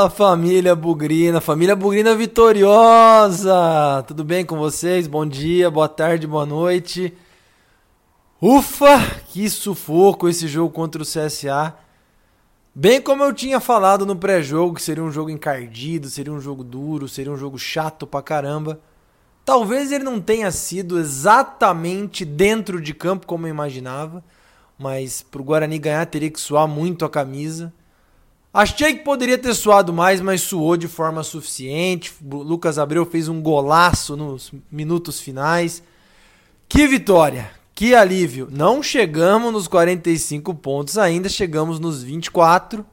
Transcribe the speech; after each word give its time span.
Fala 0.00 0.08
família 0.08 0.74
Bugrina, 0.74 1.42
família 1.42 1.76
Bugrina 1.76 2.14
vitoriosa! 2.14 4.02
Tudo 4.06 4.24
bem 4.24 4.46
com 4.46 4.56
vocês? 4.56 5.06
Bom 5.06 5.26
dia, 5.26 5.70
boa 5.70 5.90
tarde, 5.90 6.26
boa 6.26 6.46
noite. 6.46 7.12
Ufa, 8.40 8.98
que 9.28 9.50
sufoco 9.50 10.26
esse 10.26 10.48
jogo 10.48 10.72
contra 10.72 11.02
o 11.02 11.04
CSA. 11.04 11.76
Bem 12.74 13.02
como 13.02 13.22
eu 13.22 13.34
tinha 13.34 13.60
falado 13.60 14.06
no 14.06 14.16
pré-jogo, 14.16 14.76
que 14.76 14.80
seria 14.82 15.04
um 15.04 15.12
jogo 15.12 15.28
encardido, 15.28 16.08
seria 16.08 16.32
um 16.32 16.40
jogo 16.40 16.64
duro, 16.64 17.06
seria 17.06 17.32
um 17.32 17.36
jogo 17.36 17.58
chato 17.58 18.06
pra 18.06 18.22
caramba. 18.22 18.80
Talvez 19.44 19.92
ele 19.92 20.04
não 20.04 20.18
tenha 20.18 20.50
sido 20.50 20.98
exatamente 20.98 22.24
dentro 22.24 22.80
de 22.80 22.94
campo 22.94 23.26
como 23.26 23.46
eu 23.46 23.50
imaginava, 23.50 24.24
mas 24.78 25.20
pro 25.20 25.44
Guarani 25.44 25.78
ganhar 25.78 26.06
teria 26.06 26.30
que 26.30 26.40
suar 26.40 26.66
muito 26.66 27.04
a 27.04 27.10
camisa. 27.10 27.70
Achei 28.52 28.94
que 28.94 29.04
poderia 29.04 29.38
ter 29.38 29.54
suado 29.54 29.92
mais, 29.92 30.20
mas 30.20 30.42
suou 30.42 30.76
de 30.76 30.88
forma 30.88 31.22
suficiente. 31.22 32.12
O 32.20 32.38
Lucas 32.38 32.78
Abreu 32.78 33.06
fez 33.06 33.28
um 33.28 33.40
golaço 33.40 34.16
nos 34.16 34.50
minutos 34.70 35.20
finais. 35.20 35.84
Que 36.68 36.88
vitória! 36.88 37.52
Que 37.74 37.94
alívio! 37.94 38.48
Não 38.50 38.82
chegamos 38.82 39.52
nos 39.52 39.68
45 39.68 40.52
pontos 40.54 40.98
ainda, 40.98 41.28
chegamos 41.28 41.78
nos 41.78 42.02
24. 42.02 42.84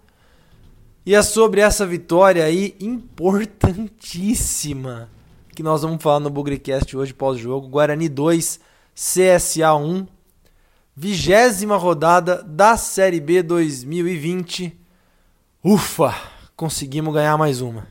E 1.05 1.15
é 1.15 1.23
sobre 1.23 1.61
essa 1.61 1.87
vitória 1.87 2.43
aí 2.43 2.75
importantíssima 2.79 5.09
que 5.55 5.63
nós 5.63 5.81
vamos 5.81 6.03
falar 6.03 6.19
no 6.19 6.29
Bugrecast 6.29 6.95
hoje 6.95 7.15
pós-jogo. 7.15 7.67
Guarani 7.67 8.07
2, 8.07 8.59
CSA 8.93 9.73
1. 9.73 10.05
Vigésima 10.95 11.77
rodada 11.77 12.43
da 12.43 12.77
Série 12.77 13.19
B 13.19 13.41
2020. 13.41 14.85
Ufa, 15.63 16.13
conseguimos 16.55 17.11
ganhar 17.11 17.35
mais 17.35 17.61
uma. 17.61 17.87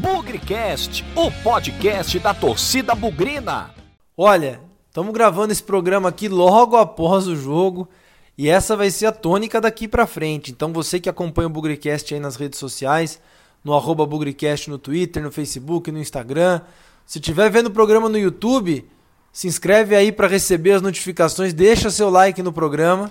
Bugrecast, 0.00 1.04
o 1.14 1.30
podcast 1.30 2.18
da 2.18 2.34
torcida 2.34 2.92
bugrina. 2.92 3.70
Olha, 4.16 4.60
estamos 4.88 5.14
gravando 5.14 5.52
esse 5.52 5.62
programa 5.62 6.08
aqui 6.08 6.28
logo 6.28 6.76
após 6.76 7.28
o 7.28 7.36
jogo 7.36 7.88
e 8.36 8.48
essa 8.48 8.76
vai 8.76 8.90
ser 8.90 9.06
a 9.06 9.12
tônica 9.12 9.60
daqui 9.60 9.86
para 9.86 10.08
frente. 10.08 10.50
Então 10.50 10.72
você 10.72 10.98
que 10.98 11.08
acompanha 11.08 11.46
o 11.46 11.50
Bugrecast 11.50 12.12
aí 12.12 12.18
nas 12.18 12.34
redes 12.34 12.58
sociais, 12.58 13.20
no 13.62 13.72
arroba 13.72 14.04
Bugrecast 14.04 14.68
no 14.68 14.76
Twitter, 14.76 15.22
no 15.22 15.30
Facebook, 15.30 15.92
no 15.92 16.00
Instagram. 16.00 16.60
Se 17.06 17.20
estiver 17.20 17.48
vendo 17.48 17.68
o 17.68 17.70
programa 17.70 18.08
no 18.08 18.18
YouTube, 18.18 18.84
se 19.32 19.46
inscreve 19.46 19.94
aí 19.94 20.10
para 20.10 20.26
receber 20.26 20.72
as 20.72 20.82
notificações, 20.82 21.54
deixa 21.54 21.92
seu 21.92 22.10
like 22.10 22.42
no 22.42 22.52
programa, 22.52 23.08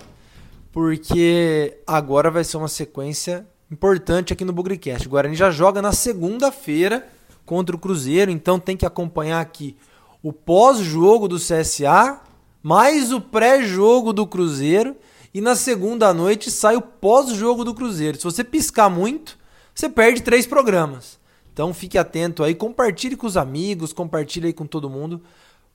porque 0.76 1.78
agora 1.86 2.30
vai 2.30 2.44
ser 2.44 2.58
uma 2.58 2.68
sequência 2.68 3.46
importante 3.70 4.34
aqui 4.34 4.44
no 4.44 4.52
Bugrecast. 4.52 5.06
O 5.06 5.10
Guarani 5.10 5.34
já 5.34 5.50
joga 5.50 5.80
na 5.80 5.90
segunda-feira 5.90 7.08
contra 7.46 7.74
o 7.74 7.78
Cruzeiro, 7.78 8.30
então 8.30 8.60
tem 8.60 8.76
que 8.76 8.84
acompanhar 8.84 9.40
aqui 9.40 9.74
o 10.22 10.34
pós-jogo 10.34 11.28
do 11.28 11.38
CSA, 11.38 12.20
mais 12.62 13.10
o 13.10 13.22
pré-jogo 13.22 14.12
do 14.12 14.26
Cruzeiro, 14.26 14.94
e 15.32 15.40
na 15.40 15.56
segunda 15.56 16.12
noite 16.12 16.50
sai 16.50 16.76
o 16.76 16.82
pós-jogo 16.82 17.64
do 17.64 17.72
Cruzeiro. 17.72 18.18
Se 18.18 18.24
você 18.24 18.44
piscar 18.44 18.90
muito, 18.90 19.38
você 19.74 19.88
perde 19.88 20.20
três 20.20 20.46
programas. 20.46 21.18
Então 21.54 21.72
fique 21.72 21.96
atento 21.96 22.44
aí, 22.44 22.54
compartilhe 22.54 23.16
com 23.16 23.26
os 23.26 23.38
amigos, 23.38 23.94
compartilhe 23.94 24.48
aí 24.48 24.52
com 24.52 24.66
todo 24.66 24.90
mundo 24.90 25.22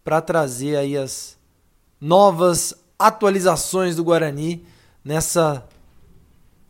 para 0.04 0.22
trazer 0.22 0.76
aí 0.76 0.96
as 0.96 1.40
novas 2.00 2.76
atualizações 3.00 3.96
do 3.96 4.04
Guarani 4.04 4.64
nessa 5.04 5.68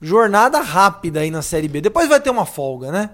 jornada 0.01 0.59
rápida 0.59 1.19
aí 1.19 1.29
na 1.29 1.41
Série 1.41 1.67
B. 1.67 1.81
Depois 1.81 2.09
vai 2.09 2.19
ter 2.19 2.29
uma 2.29 2.45
folga, 2.45 2.91
né? 2.91 3.11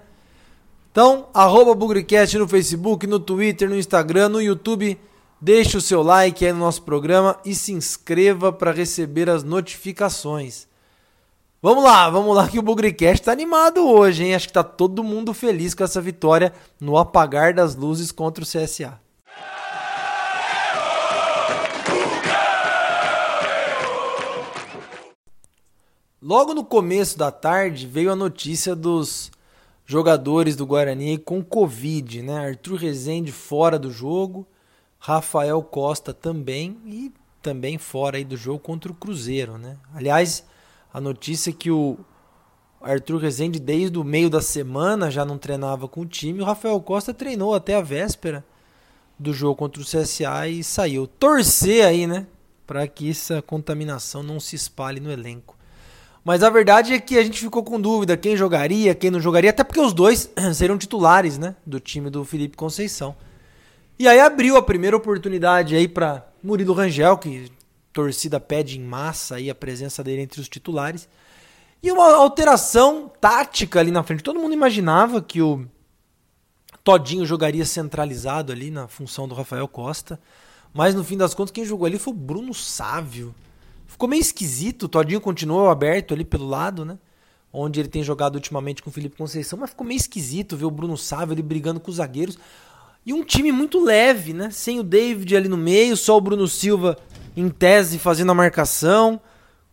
Então, 0.92 1.28
arroba 1.34 1.76
Bugrecast 1.76 2.38
no 2.38 2.48
Facebook, 2.48 3.06
no 3.06 3.20
Twitter, 3.20 3.70
no 3.70 3.78
Instagram, 3.78 4.30
no 4.30 4.42
YouTube. 4.42 5.00
Deixe 5.40 5.78
o 5.78 5.82
seu 5.82 6.02
like 6.02 6.44
aí 6.44 6.52
no 6.52 6.60
nosso 6.60 6.82
programa 6.82 7.38
e 7.46 7.54
se 7.54 7.72
inscreva 7.72 8.52
para 8.52 8.72
receber 8.72 9.30
as 9.30 9.44
notificações. 9.44 10.68
Vamos 11.62 11.84
lá, 11.84 12.10
vamos 12.10 12.36
lá 12.36 12.48
que 12.48 12.58
o 12.58 12.64
Bugrecast 12.64 13.26
tá 13.26 13.32
animado 13.32 13.88
hoje, 13.88 14.24
hein? 14.24 14.34
Acho 14.34 14.48
que 14.48 14.54
tá 14.54 14.64
todo 14.64 15.04
mundo 15.04 15.34
feliz 15.34 15.74
com 15.74 15.84
essa 15.84 16.02
vitória 16.02 16.54
no 16.80 16.98
apagar 16.98 17.54
das 17.54 17.76
luzes 17.76 18.12
contra 18.12 18.44
o 18.44 18.48
CSA. 18.48 19.00
Logo 26.28 26.54
no 26.54 26.66
começo 26.66 27.18
da 27.18 27.32
tarde 27.32 27.88
veio 27.88 28.12
a 28.12 28.16
notícia 28.16 28.76
dos 28.76 29.32
jogadores 29.86 30.58
do 30.58 30.66
Guarani 30.66 31.18
com 31.18 31.42
Covid, 31.42 32.22
né? 32.22 32.50
Arthur 32.50 32.76
Rezende 32.76 33.32
fora 33.32 33.80
do 33.80 33.90
jogo, 33.90 34.46
Rafael 35.00 35.64
Costa 35.64 36.14
também 36.14 36.78
e 36.86 37.14
também 37.42 37.78
fora 37.78 38.18
aí 38.18 38.26
do 38.26 38.36
jogo 38.36 38.60
contra 38.60 38.92
o 38.92 38.96
Cruzeiro, 38.96 39.58
né? 39.58 39.78
Aliás, 39.96 40.44
a 40.94 41.00
notícia 41.00 41.52
é 41.52 41.54
que 41.54 41.72
o 41.72 41.98
Arthur 42.82 43.22
Rezende 43.22 43.58
desde 43.58 43.98
o 43.98 44.04
meio 44.04 44.30
da 44.30 44.42
semana 44.42 45.10
já 45.10 45.24
não 45.24 45.38
treinava 45.38 45.88
com 45.88 46.02
o 46.02 46.06
time, 46.06 46.42
o 46.42 46.46
Rafael 46.46 46.82
Costa 46.82 47.14
treinou 47.14 47.56
até 47.56 47.74
a 47.74 47.82
véspera 47.82 48.44
do 49.18 49.32
jogo 49.32 49.56
contra 49.56 49.82
o 49.82 49.86
CSA 49.86 50.46
e 50.50 50.62
saiu. 50.62 51.08
Torcer 51.08 51.86
aí, 51.86 52.06
né? 52.06 52.28
Para 52.66 52.86
que 52.86 53.12
essa 53.12 53.42
contaminação 53.42 54.22
não 54.22 54.42
se 54.42 54.58
espalhe 54.58 55.00
no 55.00 55.10
elenco. 55.10 55.57
Mas 56.28 56.44
a 56.44 56.50
verdade 56.50 56.94
é 56.94 57.00
que 57.00 57.18
a 57.18 57.24
gente 57.24 57.40
ficou 57.40 57.64
com 57.64 57.80
dúvida 57.80 58.18
quem 58.18 58.36
jogaria, 58.36 58.94
quem 58.94 59.10
não 59.10 59.18
jogaria, 59.22 59.50
até 59.50 59.64
porque 59.64 59.80
os 59.80 59.94
dois 59.94 60.30
seriam 60.54 60.78
titulares, 60.78 61.38
né, 61.38 61.56
do 61.66 61.80
time 61.80 62.10
do 62.10 62.26
Felipe 62.26 62.58
Conceição. 62.58 63.16
E 63.98 64.10
aí 64.10 64.20
abriu 64.20 64.58
a 64.58 64.62
primeira 64.62 64.98
oportunidade 64.98 65.74
aí 65.74 65.88
para 65.88 66.28
Murilo 66.44 66.74
Rangel, 66.74 67.18
que 67.18 67.50
torcida 67.94 68.42
pede 68.42 68.78
em 68.78 68.84
massa 68.84 69.36
aí 69.36 69.50
a 69.50 69.56
presença 69.56 70.04
dele 70.04 70.22
entre 70.22 70.42
os 70.42 70.50
titulares. 70.50 71.08
E 71.82 71.90
uma 71.94 72.16
alteração 72.16 73.10
tática 73.22 73.80
ali 73.80 73.90
na 73.90 74.04
frente. 74.04 74.22
Todo 74.22 74.38
mundo 74.38 74.52
imaginava 74.52 75.22
que 75.22 75.42
o 75.42 75.66
Todinho 76.84 77.26
jogaria 77.26 77.64
centralizado 77.64 78.52
ali 78.52 78.70
na 78.70 78.90
função 78.90 79.30
do 79.30 79.34
Rafael 79.34 79.68
Costa. 79.70 80.20
Mas 80.74 80.94
no 80.94 81.06
fim 81.06 81.16
das 81.16 81.34
contas, 81.34 81.52
quem 81.54 81.64
jogou 81.64 81.86
ali 81.86 81.98
foi 81.98 82.12
o 82.12 82.18
Bruno 82.18 82.54
Sávio. 82.54 83.34
Ficou 83.88 84.08
meio 84.08 84.22
esquisito, 84.22 84.84
o 84.84 84.88
Todinho 84.88 85.22
continuou 85.22 85.70
aberto 85.70 86.14
ali 86.14 86.24
pelo 86.24 86.48
lado, 86.48 86.86
né? 86.86 87.00
Onde 87.52 87.80
ele 87.80 87.90
tem 87.90 88.04
jogado 88.04 88.36
ultimamente 88.36 88.84
com 88.84 88.90
o 88.90 88.94
Felipe 88.94 89.18
Conceição, 89.18 89.58
mas 89.58 89.72
ficou 89.72 89.88
meio 89.88 89.98
esquisito 89.98 90.58
ver 90.58 90.66
o 90.66 90.72
Bruno 90.72 90.98
Sávio 90.98 91.34
ali 91.34 91.42
brigando 91.42 91.80
com 91.80 91.90
os 91.90 91.98
zagueiros. 91.98 92.38
E 93.06 93.14
um 93.14 93.24
time 93.24 93.52
muito 93.52 93.82
leve, 93.82 94.34
né? 94.34 94.52
Sem 94.52 94.80
o 94.80 94.84
David 94.84 95.36
ali 95.36 95.48
no 95.48 95.58
meio, 95.58 95.96
só 95.96 96.18
o 96.18 96.22
Bruno 96.22 96.48
Silva 96.48 96.98
em 97.36 97.50
tese 97.50 97.98
fazendo 97.98 98.32
a 98.32 98.36
marcação, 98.36 99.20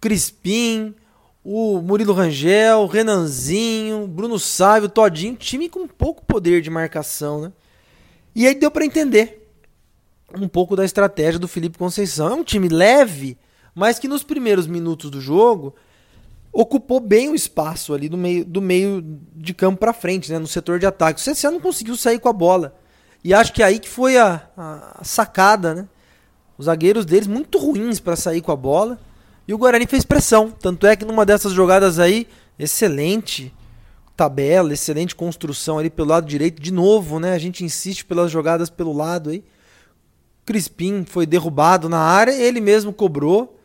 Crispim, 0.00 0.94
o 1.42 1.82
Murilo 1.82 2.12
Rangel, 2.12 2.86
Renanzinho, 2.86 4.06
Bruno 4.06 4.38
Sávio, 4.38 4.88
Todinho, 4.88 5.34
time 5.34 5.68
com 5.68 5.86
pouco 5.86 6.24
poder 6.24 6.62
de 6.62 6.70
marcação, 6.70 7.40
né? 7.40 7.52
E 8.34 8.46
aí 8.46 8.54
deu 8.54 8.70
para 8.70 8.84
entender 8.84 9.50
um 10.36 10.48
pouco 10.48 10.74
da 10.74 10.84
estratégia 10.84 11.38
do 11.38 11.48
Felipe 11.48 11.78
Conceição. 11.78 12.28
É 12.28 12.34
um 12.34 12.44
time 12.44 12.68
leve, 12.68 13.36
mas 13.74 13.98
que 13.98 14.08
nos 14.08 14.22
primeiros 14.22 14.66
minutos 14.66 15.10
do 15.10 15.20
jogo 15.20 15.74
ocupou 16.52 17.00
bem 17.00 17.28
o 17.28 17.34
espaço 17.34 17.92
ali 17.92 18.08
do 18.08 18.16
meio, 18.16 18.44
do 18.44 18.62
meio 18.62 19.02
de 19.34 19.52
campo 19.52 19.80
para 19.80 19.92
frente, 19.92 20.30
né, 20.30 20.38
no 20.38 20.46
setor 20.46 20.78
de 20.78 20.86
ataque. 20.86 21.20
O 21.20 21.32
CSA 21.32 21.50
não 21.50 21.58
conseguiu 21.58 21.96
sair 21.96 22.20
com 22.20 22.28
a 22.28 22.32
bola. 22.32 22.76
E 23.24 23.34
acho 23.34 23.52
que 23.52 23.62
é 23.62 23.66
aí 23.66 23.78
que 23.80 23.88
foi 23.88 24.16
a, 24.16 24.46
a 24.56 25.02
sacada, 25.02 25.74
né? 25.74 25.88
Os 26.56 26.66
zagueiros 26.66 27.04
deles 27.04 27.26
muito 27.26 27.58
ruins 27.58 27.98
para 27.98 28.14
sair 28.14 28.40
com 28.40 28.52
a 28.52 28.56
bola. 28.56 29.00
E 29.48 29.52
o 29.52 29.58
Guarani 29.58 29.86
fez 29.86 30.04
pressão. 30.04 30.50
Tanto 30.50 30.86
é 30.86 30.94
que 30.94 31.04
numa 31.04 31.26
dessas 31.26 31.52
jogadas 31.52 31.98
aí, 31.98 32.28
excelente 32.58 33.52
tabela, 34.16 34.72
excelente 34.72 35.16
construção 35.16 35.78
ali 35.78 35.90
pelo 35.90 36.10
lado 36.10 36.26
direito. 36.26 36.62
De 36.62 36.72
novo, 36.72 37.18
né? 37.18 37.32
A 37.32 37.38
gente 37.38 37.64
insiste 37.64 38.04
pelas 38.04 38.30
jogadas 38.30 38.70
pelo 38.70 38.92
lado 38.92 39.30
aí. 39.30 39.42
Crispim 40.44 41.04
foi 41.04 41.26
derrubado 41.26 41.88
na 41.88 41.98
área, 41.98 42.32
ele 42.32 42.60
mesmo 42.60 42.92
cobrou. 42.92 43.58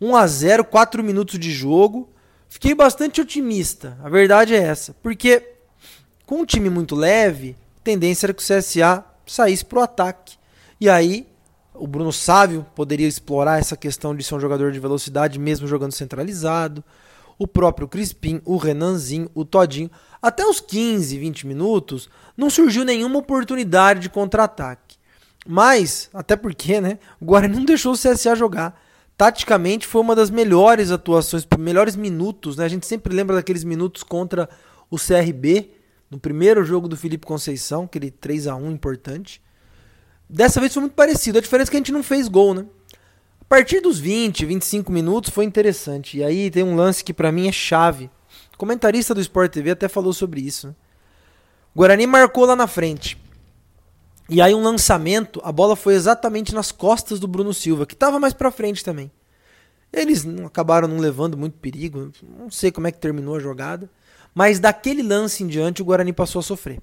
1 0.00 0.16
a 0.16 0.26
0 0.26 0.64
4 0.64 1.02
minutos 1.02 1.38
de 1.38 1.50
jogo. 1.50 2.10
Fiquei 2.48 2.74
bastante 2.74 3.20
otimista, 3.20 3.98
a 4.02 4.08
verdade 4.08 4.54
é 4.54 4.58
essa. 4.58 4.94
Porque 5.02 5.42
com 6.24 6.40
um 6.40 6.46
time 6.46 6.70
muito 6.70 6.94
leve, 6.94 7.56
a 7.78 7.80
tendência 7.82 8.26
era 8.26 8.34
que 8.34 8.42
o 8.42 8.46
CSA 8.46 9.04
saísse 9.26 9.64
para 9.64 9.78
o 9.78 9.82
ataque. 9.82 10.36
E 10.80 10.88
aí 10.88 11.26
o 11.74 11.86
Bruno 11.86 12.12
Sávio 12.12 12.66
poderia 12.74 13.06
explorar 13.06 13.58
essa 13.58 13.76
questão 13.76 14.14
de 14.14 14.24
ser 14.24 14.34
um 14.34 14.40
jogador 14.40 14.72
de 14.72 14.80
velocidade, 14.80 15.38
mesmo 15.38 15.66
jogando 15.66 15.92
centralizado. 15.92 16.82
O 17.38 17.46
próprio 17.46 17.86
Crispim, 17.86 18.40
o 18.44 18.56
Renanzinho, 18.56 19.30
o 19.34 19.44
Todinho. 19.44 19.90
Até 20.22 20.46
os 20.46 20.58
15, 20.58 21.18
20 21.18 21.46
minutos, 21.46 22.08
não 22.36 22.48
surgiu 22.48 22.84
nenhuma 22.84 23.18
oportunidade 23.18 24.00
de 24.00 24.08
contra-ataque. 24.08 24.96
Mas, 25.46 26.08
até 26.14 26.34
porque, 26.34 26.80
né? 26.80 26.98
O 27.20 27.26
Guarani 27.26 27.56
não 27.56 27.64
deixou 27.64 27.92
o 27.92 27.96
CSA 27.96 28.34
jogar 28.34 28.80
taticamente 29.16 29.86
foi 29.86 30.00
uma 30.00 30.14
das 30.14 30.30
melhores 30.30 30.90
atuações, 30.90 31.46
melhores 31.58 31.96
minutos, 31.96 32.56
né? 32.56 32.64
A 32.64 32.68
gente 32.68 32.86
sempre 32.86 33.14
lembra 33.14 33.36
daqueles 33.36 33.64
minutos 33.64 34.02
contra 34.02 34.48
o 34.90 34.96
CRB 34.96 35.70
no 36.10 36.18
primeiro 36.18 36.64
jogo 36.64 36.86
do 36.86 36.96
Felipe 36.96 37.26
Conceição, 37.26 37.84
aquele 37.84 38.10
3 38.10 38.46
a 38.46 38.54
1 38.54 38.70
importante. 38.70 39.42
Dessa 40.28 40.60
vez 40.60 40.72
foi 40.72 40.80
muito 40.82 40.94
parecido, 40.94 41.38
a 41.38 41.40
diferença 41.40 41.70
é 41.70 41.72
que 41.72 41.76
a 41.76 41.80
gente 41.80 41.92
não 41.92 42.02
fez 42.02 42.28
gol, 42.28 42.54
né? 42.54 42.66
A 43.40 43.44
partir 43.48 43.80
dos 43.80 44.00
20, 44.00 44.44
25 44.44 44.90
minutos 44.90 45.30
foi 45.30 45.44
interessante. 45.44 46.18
E 46.18 46.24
aí 46.24 46.50
tem 46.50 46.64
um 46.64 46.74
lance 46.74 47.04
que 47.04 47.14
para 47.14 47.30
mim 47.30 47.46
é 47.46 47.52
chave. 47.52 48.10
O 48.52 48.58
comentarista 48.58 49.14
do 49.14 49.20
Sport 49.20 49.52
TV 49.52 49.70
até 49.70 49.86
falou 49.86 50.12
sobre 50.12 50.40
isso. 50.40 50.66
Né? 50.66 50.74
O 51.72 51.78
Guarani 51.78 52.08
marcou 52.08 52.44
lá 52.44 52.56
na 52.56 52.66
frente. 52.66 53.16
E 54.28 54.40
aí 54.40 54.54
um 54.54 54.62
lançamento, 54.62 55.40
a 55.44 55.52
bola 55.52 55.76
foi 55.76 55.94
exatamente 55.94 56.54
nas 56.54 56.72
costas 56.72 57.20
do 57.20 57.28
Bruno 57.28 57.54
Silva, 57.54 57.86
que 57.86 57.94
estava 57.94 58.18
mais 58.18 58.34
para 58.34 58.50
frente 58.50 58.84
também. 58.84 59.10
Eles 59.92 60.26
acabaram 60.44 60.88
não 60.88 60.98
levando 60.98 61.36
muito 61.36 61.58
perigo, 61.58 62.10
não 62.38 62.50
sei 62.50 62.72
como 62.72 62.88
é 62.88 62.92
que 62.92 62.98
terminou 62.98 63.36
a 63.36 63.40
jogada, 63.40 63.88
mas 64.34 64.58
daquele 64.58 65.02
lance 65.02 65.44
em 65.44 65.46
diante 65.46 65.80
o 65.80 65.84
Guarani 65.84 66.12
passou 66.12 66.40
a 66.40 66.42
sofrer. 66.42 66.80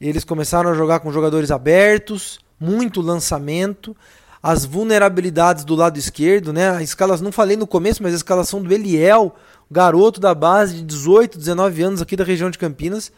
Eles 0.00 0.22
começaram 0.22 0.70
a 0.70 0.74
jogar 0.74 1.00
com 1.00 1.10
jogadores 1.10 1.50
abertos, 1.50 2.38
muito 2.58 3.00
lançamento, 3.00 3.96
as 4.40 4.64
vulnerabilidades 4.64 5.64
do 5.64 5.74
lado 5.74 5.98
esquerdo, 5.98 6.52
né? 6.52 6.70
A 6.70 6.82
escala, 6.82 7.16
não 7.18 7.32
falei 7.32 7.56
no 7.56 7.66
começo, 7.66 8.02
mas 8.02 8.12
a 8.12 8.16
escalação 8.16 8.62
do 8.62 8.72
Eliel, 8.72 9.34
garoto 9.68 10.20
da 10.20 10.34
base 10.34 10.76
de 10.76 10.82
18, 10.82 11.36
19 11.36 11.82
anos 11.82 12.00
aqui 12.00 12.14
da 12.14 12.24
região 12.24 12.48
de 12.48 12.58
Campinas, 12.58 13.10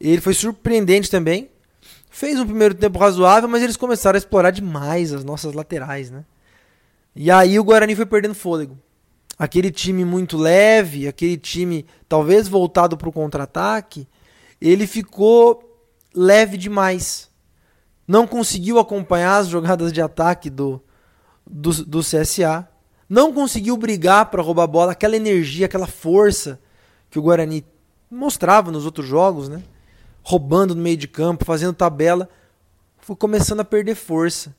ele 0.00 0.20
foi 0.20 0.32
surpreendente 0.32 1.10
também. 1.10 1.50
Fez 2.14 2.38
um 2.38 2.44
primeiro 2.44 2.74
tempo 2.74 2.98
razoável, 2.98 3.48
mas 3.48 3.62
eles 3.62 3.74
começaram 3.74 4.16
a 4.16 4.18
explorar 4.18 4.50
demais 4.50 5.14
as 5.14 5.24
nossas 5.24 5.54
laterais, 5.54 6.10
né? 6.10 6.26
E 7.16 7.30
aí 7.30 7.58
o 7.58 7.64
Guarani 7.64 7.96
foi 7.96 8.04
perdendo 8.04 8.34
fôlego. 8.34 8.78
Aquele 9.38 9.70
time 9.70 10.04
muito 10.04 10.36
leve, 10.36 11.08
aquele 11.08 11.38
time 11.38 11.86
talvez 12.06 12.48
voltado 12.48 12.98
para 12.98 13.08
o 13.08 13.12
contra-ataque, 13.12 14.06
ele 14.60 14.86
ficou 14.86 15.82
leve 16.14 16.58
demais. 16.58 17.30
Não 18.06 18.26
conseguiu 18.26 18.78
acompanhar 18.78 19.38
as 19.38 19.48
jogadas 19.48 19.90
de 19.90 20.02
ataque 20.02 20.50
do, 20.50 20.82
do, 21.50 21.82
do 21.82 22.00
CSA. 22.00 22.68
Não 23.08 23.32
conseguiu 23.32 23.74
brigar 23.74 24.26
para 24.26 24.42
roubar 24.42 24.64
a 24.64 24.66
bola, 24.66 24.92
aquela 24.92 25.16
energia, 25.16 25.64
aquela 25.64 25.86
força 25.86 26.60
que 27.08 27.18
o 27.18 27.22
Guarani 27.22 27.64
mostrava 28.10 28.70
nos 28.70 28.84
outros 28.84 29.06
jogos, 29.06 29.48
né? 29.48 29.62
Roubando 30.22 30.74
no 30.74 30.82
meio 30.82 30.96
de 30.96 31.08
campo, 31.08 31.44
fazendo 31.44 31.72
tabela, 31.72 32.28
foi 32.98 33.16
começando 33.16 33.60
a 33.60 33.64
perder 33.64 33.94
força. 33.94 34.54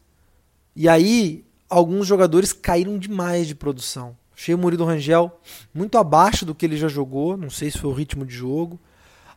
E 0.75 0.89
aí, 0.89 1.45
alguns 1.69 2.06
jogadores 2.06 2.51
caíram 2.51 2.98
demais 2.98 3.48
de 3.48 3.56
produção. 3.56 4.15
Achei 4.36 4.54
o 4.54 4.57
Murilo 4.57 4.86
Rangel 4.86 5.39
muito 5.74 5.98
abaixo 5.98 6.45
do 6.45 6.54
que 6.54 6.65
ele 6.65 6.75
já 6.75 6.88
jogou, 6.88 7.38
não 7.38 7.50
sei 7.50 7.71
se 7.71 7.77
foi 7.77 7.89
o 7.89 7.94
ritmo 7.94 8.25
de 8.25 8.33
jogo. 8.33 8.80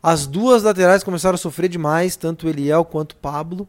As 0.01 0.27
duas 0.27 0.63
laterais 0.63 1.03
começaram 1.03 1.35
a 1.35 1.37
sofrer 1.37 1.69
demais, 1.69 2.15
tanto 2.15 2.47
Eliel 2.47 2.83
quanto 2.83 3.15
Pablo. 3.15 3.67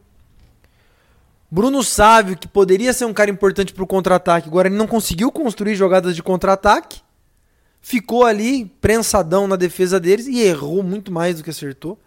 Bruno 1.49 1.83
Sávio, 1.83 2.37
que 2.37 2.47
poderia 2.47 2.93
ser 2.93 3.05
um 3.05 3.13
cara 3.13 3.31
importante 3.31 3.73
para 3.73 3.83
o 3.83 3.87
contra-ataque, 3.87 4.47
agora 4.47 4.67
ele 4.67 4.77
não 4.77 4.85
conseguiu 4.85 5.31
construir 5.31 5.75
jogadas 5.75 6.15
de 6.15 6.21
contra-ataque. 6.21 7.01
Ficou 7.81 8.25
ali 8.25 8.65
prensadão 8.65 9.47
na 9.47 9.55
defesa 9.55 9.99
deles 9.99 10.27
e 10.27 10.41
errou 10.41 10.83
muito 10.83 11.11
mais 11.11 11.37
do 11.37 11.43
que 11.43 11.49
acertou 11.49 11.97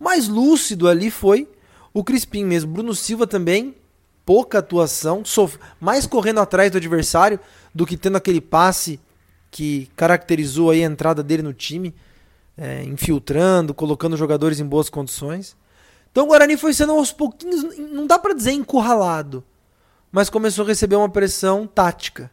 mais 0.00 0.26
lúcido 0.26 0.88
ali 0.88 1.10
foi 1.10 1.46
o 1.92 2.02
Crispim 2.02 2.44
mesmo. 2.44 2.72
Bruno 2.72 2.94
Silva 2.94 3.26
também, 3.26 3.76
pouca 4.24 4.58
atuação, 4.58 5.24
sof... 5.24 5.58
mais 5.78 6.06
correndo 6.06 6.40
atrás 6.40 6.70
do 6.70 6.78
adversário 6.78 7.38
do 7.74 7.84
que 7.84 7.96
tendo 7.96 8.16
aquele 8.16 8.40
passe 8.40 8.98
que 9.50 9.90
caracterizou 9.94 10.70
a 10.70 10.76
entrada 10.76 11.22
dele 11.22 11.42
no 11.42 11.52
time, 11.52 11.94
é, 12.56 12.82
infiltrando, 12.84 13.74
colocando 13.74 14.16
jogadores 14.16 14.58
em 14.58 14.64
boas 14.64 14.88
condições. 14.88 15.56
Então 16.10 16.24
o 16.24 16.28
Guarani 16.28 16.56
foi 16.56 16.72
sendo 16.72 16.92
aos 16.92 17.12
pouquinhos, 17.12 17.76
não 17.78 18.06
dá 18.06 18.18
para 18.18 18.34
dizer 18.34 18.52
encurralado, 18.52 19.44
mas 20.10 20.30
começou 20.30 20.64
a 20.64 20.68
receber 20.68 20.96
uma 20.96 21.08
pressão 21.08 21.66
tática, 21.66 22.30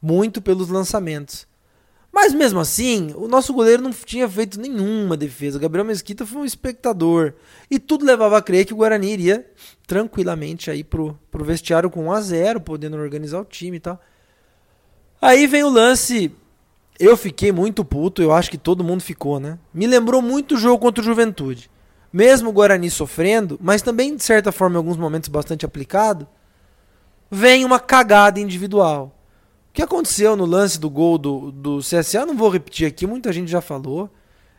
muito 0.00 0.40
pelos 0.40 0.68
lançamentos. 0.68 1.46
Mas 2.16 2.32
mesmo 2.32 2.58
assim, 2.58 3.12
o 3.14 3.28
nosso 3.28 3.52
goleiro 3.52 3.82
não 3.82 3.90
tinha 3.90 4.26
feito 4.26 4.58
nenhuma 4.58 5.18
defesa. 5.18 5.58
Gabriel 5.58 5.84
Mesquita 5.84 6.24
foi 6.24 6.40
um 6.40 6.44
espectador. 6.46 7.34
E 7.70 7.78
tudo 7.78 8.06
levava 8.06 8.38
a 8.38 8.42
crer 8.42 8.64
que 8.64 8.72
o 8.72 8.76
Guarani 8.78 9.12
iria 9.12 9.46
tranquilamente 9.86 10.70
aí 10.70 10.82
pro, 10.82 11.18
pro 11.30 11.44
vestiário 11.44 11.90
com 11.90 12.06
1 12.06 12.12
a 12.12 12.20
0 12.22 12.60
podendo 12.62 12.96
organizar 12.96 13.38
o 13.38 13.44
time 13.44 13.76
e 13.76 13.80
tal. 13.80 14.00
Aí 15.20 15.46
vem 15.46 15.62
o 15.62 15.68
lance. 15.68 16.32
Eu 16.98 17.18
fiquei 17.18 17.52
muito 17.52 17.84
puto, 17.84 18.22
eu 18.22 18.32
acho 18.32 18.50
que 18.50 18.56
todo 18.56 18.82
mundo 18.82 19.02
ficou, 19.02 19.38
né? 19.38 19.58
Me 19.74 19.86
lembrou 19.86 20.22
muito 20.22 20.54
o 20.54 20.58
jogo 20.58 20.78
contra 20.78 21.02
o 21.02 21.04
Juventude. 21.04 21.70
Mesmo 22.10 22.48
o 22.48 22.52
Guarani 22.52 22.88
sofrendo, 22.88 23.58
mas 23.60 23.82
também 23.82 24.16
de 24.16 24.24
certa 24.24 24.50
forma 24.50 24.76
em 24.76 24.78
alguns 24.78 24.96
momentos 24.96 25.28
bastante 25.28 25.66
aplicado, 25.66 26.26
vem 27.30 27.62
uma 27.62 27.78
cagada 27.78 28.40
individual 28.40 29.15
que 29.76 29.82
aconteceu 29.82 30.34
no 30.34 30.46
lance 30.46 30.80
do 30.80 30.88
gol 30.88 31.18
do, 31.18 31.52
do 31.52 31.78
CSA, 31.80 32.24
não 32.24 32.34
vou 32.34 32.48
repetir 32.48 32.88
aqui, 32.88 33.06
muita 33.06 33.30
gente 33.30 33.50
já 33.50 33.60
falou. 33.60 34.08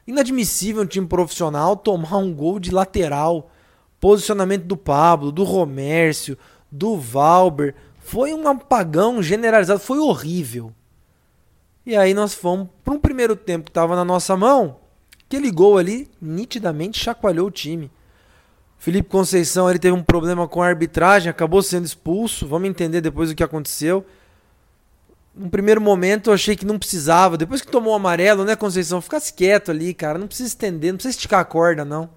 Inadmissível 0.05 0.83
um 0.83 0.85
time 0.85 1.07
profissional 1.07 1.75
tomar 1.75 2.17
um 2.17 2.31
gol 2.31 2.59
de 2.59 2.69
lateral. 2.69 3.49
Posicionamento 3.99 4.65
do 4.65 4.77
Pablo, 4.77 5.31
do 5.31 5.43
Romércio, 5.43 6.37
do 6.71 6.95
Valber. 6.95 7.73
Foi 7.99 8.31
um 8.31 8.47
apagão 8.47 9.19
generalizado, 9.23 9.79
foi 9.79 9.97
horrível. 9.97 10.71
E 11.83 11.95
aí 11.95 12.13
nós 12.13 12.35
fomos 12.35 12.67
para 12.85 12.93
um 12.93 12.99
primeiro 12.99 13.35
tempo 13.35 13.65
que 13.65 13.71
estava 13.71 13.95
na 13.95 14.05
nossa 14.05 14.37
mão. 14.37 14.77
Aquele 15.25 15.49
gol 15.49 15.79
ali 15.79 16.11
nitidamente 16.21 17.03
chacoalhou 17.03 17.47
o 17.47 17.51
time. 17.51 17.89
Felipe 18.77 19.09
Conceição 19.09 19.67
ele 19.67 19.79
teve 19.79 19.97
um 19.97 20.03
problema 20.03 20.47
com 20.47 20.61
a 20.61 20.67
arbitragem, 20.67 21.27
acabou 21.27 21.63
sendo 21.63 21.85
expulso. 21.85 22.45
Vamos 22.45 22.69
entender 22.69 23.01
depois 23.01 23.31
o 23.31 23.35
que 23.35 23.43
aconteceu 23.43 24.05
num 25.37 25.49
primeiro 25.49 25.79
momento 25.79 26.29
eu 26.29 26.33
achei 26.33 26.55
que 26.55 26.65
não 26.65 26.79
precisava. 26.79 27.37
Depois 27.37 27.61
que 27.61 27.71
tomou 27.71 27.93
o 27.93 27.95
amarelo, 27.95 28.43
né, 28.43 28.55
Conceição? 28.55 28.99
Ficasse 29.01 29.31
quieto 29.33 29.69
ali, 29.69 29.93
cara. 29.93 30.17
Não 30.17 30.27
precisa 30.27 30.49
estender, 30.49 30.91
não 30.91 30.97
precisa 30.97 31.15
esticar 31.15 31.39
a 31.39 31.45
corda, 31.45 31.85
não. 31.85 32.09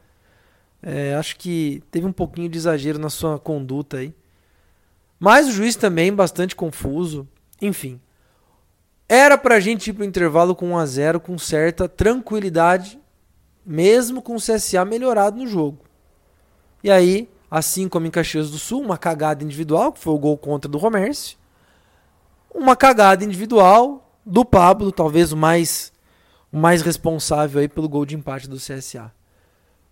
É, 0.83 1.15
acho 1.15 1.37
que 1.37 1.83
teve 1.91 2.07
um 2.07 2.13
pouquinho 2.13 2.49
de 2.49 2.57
exagero 2.57 2.99
na 2.99 3.11
sua 3.11 3.39
conduta 3.39 3.99
aí. 3.99 4.15
Mas 5.19 5.49
o 5.49 5.53
juiz 5.53 5.77
também 5.77 6.13
bastante 6.13 6.57
confuso. 6.57 7.29
Enfim. 7.61 8.01
Era 9.07 9.37
pra 9.37 9.61
gente 9.61 9.91
ir 9.91 9.93
pro 9.93 10.05
intervalo 10.05 10.55
com 10.55 10.71
1 10.71 10.79
a 10.79 10.87
0 10.87 11.21
com 11.21 11.37
certa 11.37 11.89
tranquilidade, 11.89 12.99
mesmo 13.67 14.23
com 14.23 14.37
o 14.37 14.41
CSA 14.41 14.85
melhorado 14.85 15.37
no 15.37 15.47
jogo. 15.47 15.85
E 16.83 16.91
aí, 16.91 17.29
assim 17.51 17.89
como 17.89 18.07
em 18.07 18.11
Caxias 18.11 18.51
do 18.51 18.59
Sul, 18.59 18.81
uma 18.81 18.97
cagada 18.97 19.45
individual, 19.45 19.93
que 19.93 19.99
foi 19.99 20.15
o 20.15 20.19
gol 20.19 20.39
contra 20.39 20.71
do 20.71 20.79
Romércio 20.79 21.40
uma 22.55 22.77
cagada 22.77 23.25
individual 23.25 24.19
do 24.25 24.45
Pablo, 24.45 24.93
talvez 24.93 25.33
o 25.33 25.37
mais, 25.37 25.93
o 26.53 26.59
mais 26.59 26.83
responsável 26.83 27.61
aí 27.61 27.69
pelo 27.69 27.89
gol 27.89 28.05
de 28.05 28.17
empate 28.17 28.49
do 28.49 28.57
CSA. 28.57 29.13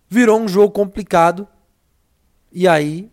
Virou 0.07 0.39
um 0.39 0.47
jogo 0.47 0.71
complicado 0.71 1.47
e 2.51 2.67
aí 2.67 3.09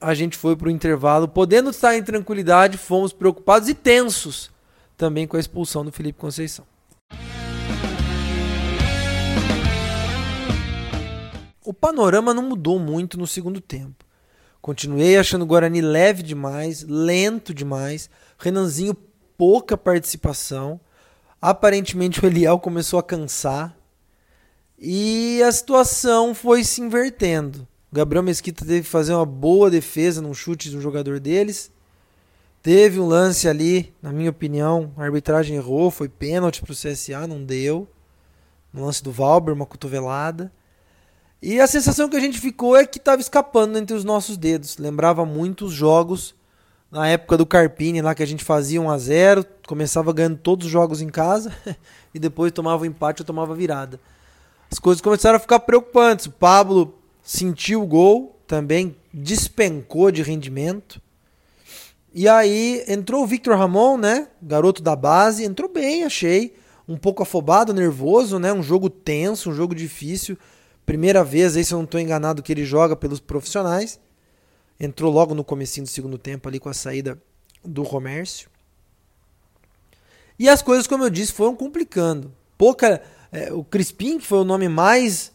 a 0.00 0.14
gente 0.14 0.36
foi 0.36 0.56
para 0.56 0.68
o 0.68 0.70
intervalo, 0.70 1.26
podendo 1.26 1.70
estar 1.70 1.96
em 1.96 2.02
tranquilidade, 2.02 2.78
fomos 2.78 3.12
preocupados 3.12 3.68
e 3.68 3.74
tensos 3.74 4.50
também 4.96 5.26
com 5.26 5.36
a 5.36 5.40
expulsão 5.40 5.84
do 5.84 5.92
Felipe 5.92 6.18
Conceição. 6.18 6.64
O 11.64 11.74
panorama 11.74 12.32
não 12.32 12.42
mudou 12.42 12.78
muito 12.78 13.18
no 13.18 13.26
segundo 13.26 13.60
tempo. 13.60 14.07
Continuei 14.68 15.16
achando 15.16 15.44
o 15.44 15.46
Guarani 15.46 15.80
leve 15.80 16.22
demais, 16.22 16.82
lento 16.82 17.54
demais. 17.54 18.10
Renanzinho, 18.38 18.94
pouca 19.34 19.78
participação. 19.78 20.78
Aparentemente 21.40 22.22
o 22.22 22.26
Eliel 22.26 22.58
começou 22.58 22.98
a 22.98 23.02
cansar. 23.02 23.74
E 24.78 25.42
a 25.42 25.50
situação 25.50 26.34
foi 26.34 26.64
se 26.64 26.82
invertendo. 26.82 27.66
O 27.90 27.96
Gabriel 27.96 28.22
Mesquita 28.22 28.62
teve 28.62 28.82
que 28.82 28.90
fazer 28.90 29.14
uma 29.14 29.24
boa 29.24 29.70
defesa 29.70 30.20
num 30.20 30.34
chute 30.34 30.68
do 30.68 30.82
jogador 30.82 31.18
deles. 31.18 31.72
Teve 32.62 33.00
um 33.00 33.06
lance 33.06 33.48
ali, 33.48 33.94
na 34.02 34.12
minha 34.12 34.28
opinião, 34.28 34.92
a 34.98 35.02
arbitragem 35.02 35.56
errou, 35.56 35.90
foi 35.90 36.10
pênalti 36.10 36.60
para 36.60 36.72
o 36.72 36.76
CSA, 36.76 37.26
não 37.26 37.42
deu. 37.42 37.88
No 38.70 38.84
lance 38.84 39.02
do 39.02 39.10
Valber, 39.10 39.54
uma 39.54 39.64
cotovelada. 39.64 40.52
E 41.40 41.60
a 41.60 41.66
sensação 41.66 42.08
que 42.08 42.16
a 42.16 42.20
gente 42.20 42.40
ficou 42.40 42.76
é 42.76 42.84
que 42.84 42.98
estava 42.98 43.20
escapando 43.20 43.78
entre 43.78 43.94
os 43.94 44.04
nossos 44.04 44.36
dedos. 44.36 44.76
Lembrava 44.76 45.24
muito 45.24 45.66
os 45.66 45.72
jogos 45.72 46.34
na 46.90 47.06
época 47.08 47.36
do 47.36 47.46
Carpini, 47.46 48.02
lá 48.02 48.14
que 48.14 48.22
a 48.22 48.26
gente 48.26 48.42
fazia 48.42 48.80
1 48.80 48.90
a 48.90 48.98
0 48.98 49.46
começava 49.66 50.12
ganhando 50.12 50.38
todos 50.38 50.66
os 50.66 50.72
jogos 50.72 51.02
em 51.02 51.08
casa 51.08 51.54
e 52.14 52.18
depois 52.18 52.50
tomava 52.50 52.82
o 52.82 52.86
empate 52.86 53.22
ou 53.22 53.26
tomava 53.26 53.54
virada. 53.54 54.00
As 54.70 54.78
coisas 54.78 55.00
começaram 55.00 55.36
a 55.36 55.40
ficar 55.40 55.60
preocupantes. 55.60 56.26
O 56.26 56.30
Pablo 56.30 56.98
sentiu 57.22 57.82
o 57.82 57.86
gol, 57.86 58.40
também 58.46 58.96
despencou 59.12 60.10
de 60.10 60.22
rendimento. 60.22 61.00
E 62.12 62.26
aí 62.26 62.82
entrou 62.88 63.22
o 63.22 63.26
Victor 63.26 63.56
Ramon, 63.56 63.96
né? 63.96 64.28
Garoto 64.42 64.82
da 64.82 64.96
base, 64.96 65.44
entrou 65.44 65.70
bem, 65.70 66.04
achei. 66.04 66.56
um 66.88 66.96
pouco 66.96 67.22
afobado, 67.22 67.74
nervoso, 67.74 68.38
né? 68.38 68.52
Um 68.52 68.62
jogo 68.62 68.88
tenso, 68.88 69.50
um 69.50 69.54
jogo 69.54 69.74
difícil. 69.74 70.36
Primeira 70.88 71.22
vez 71.22 71.54
aí, 71.54 71.62
se 71.62 71.74
eu 71.74 71.76
não 71.76 71.84
estou 71.84 72.00
enganado, 72.00 72.42
que 72.42 72.50
ele 72.50 72.64
joga 72.64 72.96
pelos 72.96 73.20
profissionais. 73.20 74.00
Entrou 74.80 75.12
logo 75.12 75.34
no 75.34 75.44
comecinho 75.44 75.84
do 75.84 75.90
segundo 75.90 76.16
tempo 76.16 76.48
ali 76.48 76.58
com 76.58 76.70
a 76.70 76.72
saída 76.72 77.22
do 77.62 77.82
Romércio. 77.82 78.48
E 80.38 80.48
as 80.48 80.62
coisas, 80.62 80.86
como 80.86 81.04
eu 81.04 81.10
disse, 81.10 81.34
foram 81.34 81.54
complicando. 81.54 82.32
Pouca, 82.56 83.02
é, 83.30 83.52
o 83.52 83.62
Crispim, 83.62 84.16
que 84.16 84.26
foi 84.26 84.38
o 84.38 84.44
nome 84.44 84.66
mais 84.66 85.30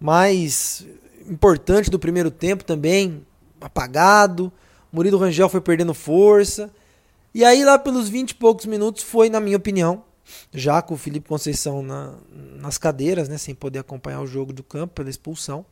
mais 0.00 0.86
importante 1.28 1.90
do 1.90 1.98
primeiro 1.98 2.30
tempo 2.30 2.64
também, 2.64 3.26
apagado. 3.60 4.50
Murilo 4.90 5.18
Rangel 5.18 5.50
foi 5.50 5.60
perdendo 5.60 5.92
força. 5.92 6.70
E 7.34 7.44
aí, 7.44 7.62
lá 7.62 7.78
pelos 7.78 8.08
20 8.08 8.30
e 8.30 8.34
poucos 8.36 8.64
minutos, 8.64 9.02
foi, 9.02 9.28
na 9.28 9.38
minha 9.38 9.58
opinião, 9.58 10.02
já 10.52 10.80
com 10.82 10.94
o 10.94 10.98
Felipe 10.98 11.28
Conceição 11.28 11.82
na, 11.82 12.14
nas 12.56 12.78
cadeiras, 12.78 13.28
né, 13.28 13.38
sem 13.38 13.54
poder 13.54 13.80
acompanhar 13.80 14.20
o 14.20 14.26
jogo 14.26 14.52
do 14.52 14.62
campo 14.62 14.94
pela 14.94 15.10
expulsão, 15.10 15.64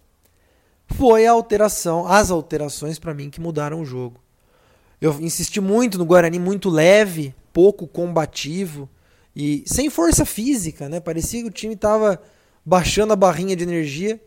foi 0.86 1.26
a 1.26 1.32
alteração, 1.32 2.06
as 2.06 2.30
alterações 2.30 2.98
para 2.98 3.14
mim 3.14 3.30
que 3.30 3.40
mudaram 3.40 3.80
o 3.80 3.84
jogo. 3.84 4.20
Eu 5.00 5.20
insisti 5.20 5.60
muito 5.60 5.98
no 5.98 6.04
Guarani, 6.04 6.38
muito 6.38 6.70
leve, 6.70 7.34
pouco 7.52 7.86
combativo 7.86 8.88
e 9.34 9.64
sem 9.66 9.90
força 9.90 10.24
física, 10.24 10.88
né? 10.88 11.00
Parecia 11.00 11.42
que 11.42 11.48
o 11.48 11.52
time 11.52 11.74
estava 11.74 12.22
baixando 12.64 13.12
a 13.12 13.16
barrinha 13.16 13.54
de 13.54 13.62
energia. 13.62 14.20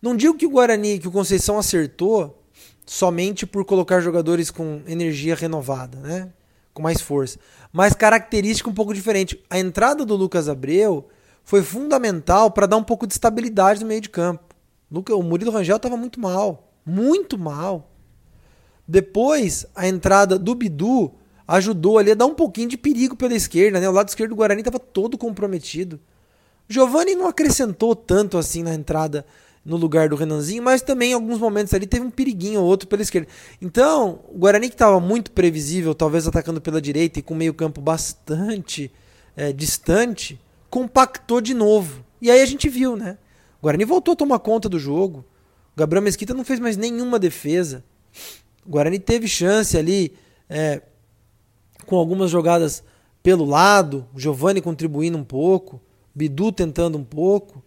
Não 0.00 0.16
digo 0.16 0.36
que 0.36 0.46
o 0.46 0.50
Guarani, 0.50 0.98
que 0.98 1.08
o 1.08 1.12
Conceição 1.12 1.58
acertou 1.58 2.42
somente 2.86 3.46
por 3.46 3.64
colocar 3.64 4.00
jogadores 4.00 4.50
com 4.50 4.82
energia 4.86 5.34
renovada, 5.34 5.98
né? 5.98 6.30
Com 6.74 6.82
mais 6.82 7.00
força. 7.00 7.38
Mas 7.72 7.94
característica 7.94 8.68
um 8.68 8.74
pouco 8.74 8.92
diferente. 8.92 9.42
A 9.48 9.58
entrada 9.58 10.04
do 10.04 10.16
Lucas 10.16 10.48
Abreu 10.48 11.08
foi 11.44 11.62
fundamental 11.62 12.50
para 12.50 12.66
dar 12.66 12.76
um 12.76 12.82
pouco 12.82 13.06
de 13.06 13.14
estabilidade 13.14 13.80
no 13.80 13.86
meio 13.86 14.00
de 14.00 14.10
campo. 14.10 14.54
O 14.90 15.22
Murilo 15.22 15.52
Rangel 15.52 15.76
estava 15.76 15.96
muito 15.96 16.20
mal. 16.20 16.72
Muito 16.84 17.38
mal. 17.38 17.90
Depois, 18.86 19.64
a 19.74 19.88
entrada 19.88 20.38
do 20.38 20.54
Bidu 20.54 21.14
ajudou 21.46 21.98
ali 21.98 22.10
a 22.10 22.14
dar 22.14 22.26
um 22.26 22.34
pouquinho 22.34 22.68
de 22.68 22.76
perigo 22.76 23.16
pela 23.16 23.34
esquerda. 23.34 23.80
Né? 23.80 23.88
O 23.88 23.92
lado 23.92 24.08
esquerdo 24.08 24.30
do 24.30 24.36
Guarani 24.36 24.60
estava 24.60 24.78
todo 24.78 25.16
comprometido. 25.16 26.00
Giovanni 26.68 27.14
não 27.14 27.28
acrescentou 27.28 27.94
tanto 27.94 28.38
assim 28.38 28.62
na 28.62 28.74
entrada 28.74 29.24
no 29.64 29.76
lugar 29.76 30.08
do 30.08 30.16
Renanzinho, 30.16 30.62
mas 30.62 30.82
também 30.82 31.12
em 31.12 31.14
alguns 31.14 31.38
momentos 31.38 31.72
ali 31.72 31.86
teve 31.86 32.04
um 32.04 32.10
periguinho 32.10 32.60
ou 32.60 32.66
outro 32.66 32.86
pela 32.86 33.00
esquerda. 33.00 33.28
Então, 33.62 34.20
o 34.28 34.38
Guarani 34.38 34.68
que 34.68 34.74
estava 34.74 35.00
muito 35.00 35.32
previsível, 35.32 35.94
talvez 35.94 36.26
atacando 36.26 36.60
pela 36.60 36.80
direita 36.80 37.18
e 37.18 37.22
com 37.22 37.34
meio 37.34 37.54
campo 37.54 37.80
bastante 37.80 38.92
é, 39.34 39.52
distante, 39.52 40.38
compactou 40.68 41.40
de 41.40 41.54
novo. 41.54 42.04
E 42.20 42.30
aí 42.30 42.42
a 42.42 42.46
gente 42.46 42.68
viu, 42.68 42.94
né? 42.94 43.16
O 43.60 43.64
Guarani 43.64 43.84
voltou 43.84 44.12
a 44.12 44.16
tomar 44.16 44.38
conta 44.40 44.68
do 44.68 44.78
jogo. 44.78 45.24
O 45.74 45.78
Gabriel 45.78 46.02
Mesquita 46.02 46.34
não 46.34 46.44
fez 46.44 46.60
mais 46.60 46.76
nenhuma 46.76 47.18
defesa. 47.18 47.82
O 48.66 48.70
Guarani 48.70 48.98
teve 48.98 49.26
chance 49.26 49.76
ali 49.78 50.14
é, 50.48 50.82
com 51.86 51.96
algumas 51.96 52.30
jogadas 52.30 52.82
pelo 53.22 53.46
lado, 53.46 54.06
o 54.14 54.20
Giovani 54.20 54.60
contribuindo 54.60 55.16
um 55.16 55.24
pouco, 55.24 55.80
Bidu 56.14 56.52
tentando 56.52 56.98
um 56.98 57.04
pouco. 57.04 57.62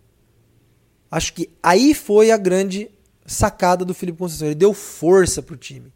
Acho 1.10 1.34
que 1.34 1.50
aí 1.62 1.94
foi 1.94 2.32
a 2.32 2.38
grande 2.38 2.90
sacada 3.26 3.86
do 3.86 3.94
Felipe 3.94 4.18
Conceição. 4.18 4.48
Ele 4.48 4.56
deu 4.56 4.74
força 4.74 5.42
pro 5.42 5.56
time. 5.56 5.92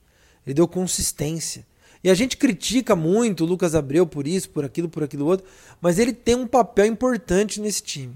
Ele 0.46 0.54
deu 0.54 0.68
consistência. 0.68 1.66
E 2.04 2.10
a 2.10 2.14
gente 2.14 2.38
critica 2.38 2.96
muito 2.96 3.44
o 3.44 3.48
Lucas 3.48 3.76
Abreu 3.76 4.08
por 4.08 4.28
isso, 4.28 4.50
por 4.50 4.66
aquilo, 4.66 4.90
por 4.90 5.04
aquilo 5.04 5.26
outro, 5.26 5.46
mas 5.80 6.00
ele 6.00 6.12
tem 6.12 6.36
um 6.36 6.48
papel 6.48 6.88
importante 6.88 7.62
nesse 7.62 7.84
time. 7.84 8.16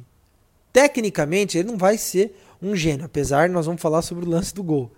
Tecnicamente, 0.73 1.57
ele 1.57 1.69
não 1.69 1.77
vai 1.77 1.97
ser 1.97 2.35
um 2.61 2.75
gênio, 2.75 3.05
apesar 3.05 3.47
de 3.47 3.53
nós 3.53 3.65
vamos 3.65 3.81
falar 3.81 4.01
sobre 4.01 4.25
o 4.25 4.29
lance 4.29 4.53
do 4.53 4.63
gol. 4.63 4.91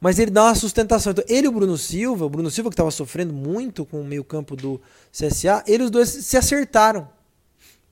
Mas 0.00 0.18
ele 0.18 0.30
dá 0.30 0.44
uma 0.44 0.54
sustentação. 0.54 1.12
Então, 1.12 1.24
ele 1.28 1.46
e 1.46 1.48
o 1.48 1.52
Bruno 1.52 1.76
Silva, 1.76 2.24
o 2.24 2.30
Bruno 2.30 2.50
Silva 2.50 2.70
que 2.70 2.74
estava 2.74 2.90
sofrendo 2.90 3.32
muito 3.32 3.84
com 3.84 4.00
o 4.00 4.04
meio-campo 4.04 4.56
do 4.56 4.80
CSA, 5.12 5.62
eles 5.66 5.90
dois 5.90 6.08
se 6.08 6.36
acertaram. 6.36 7.08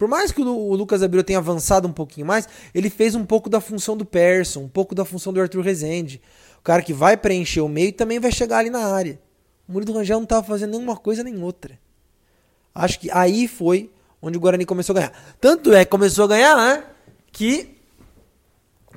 Por 0.00 0.08
mais 0.08 0.32
que 0.32 0.40
o 0.40 0.74
Lucas 0.74 1.02
Abreu 1.02 1.22
tenha 1.22 1.40
avançado 1.40 1.86
um 1.86 1.92
pouquinho 1.92 2.26
mais, 2.26 2.48
ele 2.74 2.88
fez 2.88 3.14
um 3.14 3.22
pouco 3.22 3.50
da 3.50 3.60
função 3.60 3.94
do 3.94 4.06
Persson, 4.06 4.60
um 4.60 4.68
pouco 4.68 4.94
da 4.94 5.04
função 5.04 5.30
do 5.30 5.38
Arthur 5.38 5.60
Rezende. 5.60 6.22
O 6.58 6.62
cara 6.62 6.80
que 6.80 6.94
vai 6.94 7.18
preencher 7.18 7.60
o 7.60 7.68
meio 7.68 7.92
também 7.92 8.18
vai 8.18 8.32
chegar 8.32 8.60
ali 8.60 8.70
na 8.70 8.94
área. 8.94 9.20
O 9.68 9.72
Murilo 9.74 9.92
Rangel 9.92 10.16
não 10.16 10.24
estava 10.24 10.42
fazendo 10.42 10.70
nenhuma 10.70 10.96
coisa 10.96 11.22
nem 11.22 11.42
outra. 11.42 11.78
Acho 12.74 12.98
que 12.98 13.10
aí 13.10 13.46
foi 13.46 13.90
onde 14.22 14.38
o 14.38 14.40
Guarani 14.40 14.64
começou 14.64 14.94
a 14.94 15.00
ganhar. 15.00 15.36
Tanto 15.38 15.70
é 15.74 15.84
que 15.84 15.90
começou 15.90 16.24
a 16.24 16.28
ganhar, 16.28 16.56
né? 16.56 16.82
Que 17.30 17.76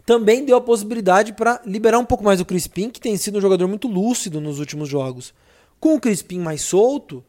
também 0.05 0.45
deu 0.45 0.55
a 0.55 0.61
possibilidade 0.61 1.33
para 1.33 1.61
liberar 1.65 1.99
um 1.99 2.05
pouco 2.05 2.23
mais 2.23 2.39
o 2.39 2.45
Crispim, 2.45 2.89
que 2.89 3.01
tem 3.01 3.17
sido 3.17 3.39
um 3.39 3.41
jogador 3.41 3.67
muito 3.67 3.89
lúcido 3.89 4.39
nos 4.39 4.57
últimos 4.57 4.87
jogos. 4.87 5.33
Com 5.81 5.95
o 5.95 5.99
Crispim 5.99 6.39
mais 6.39 6.61
solto, 6.61 7.21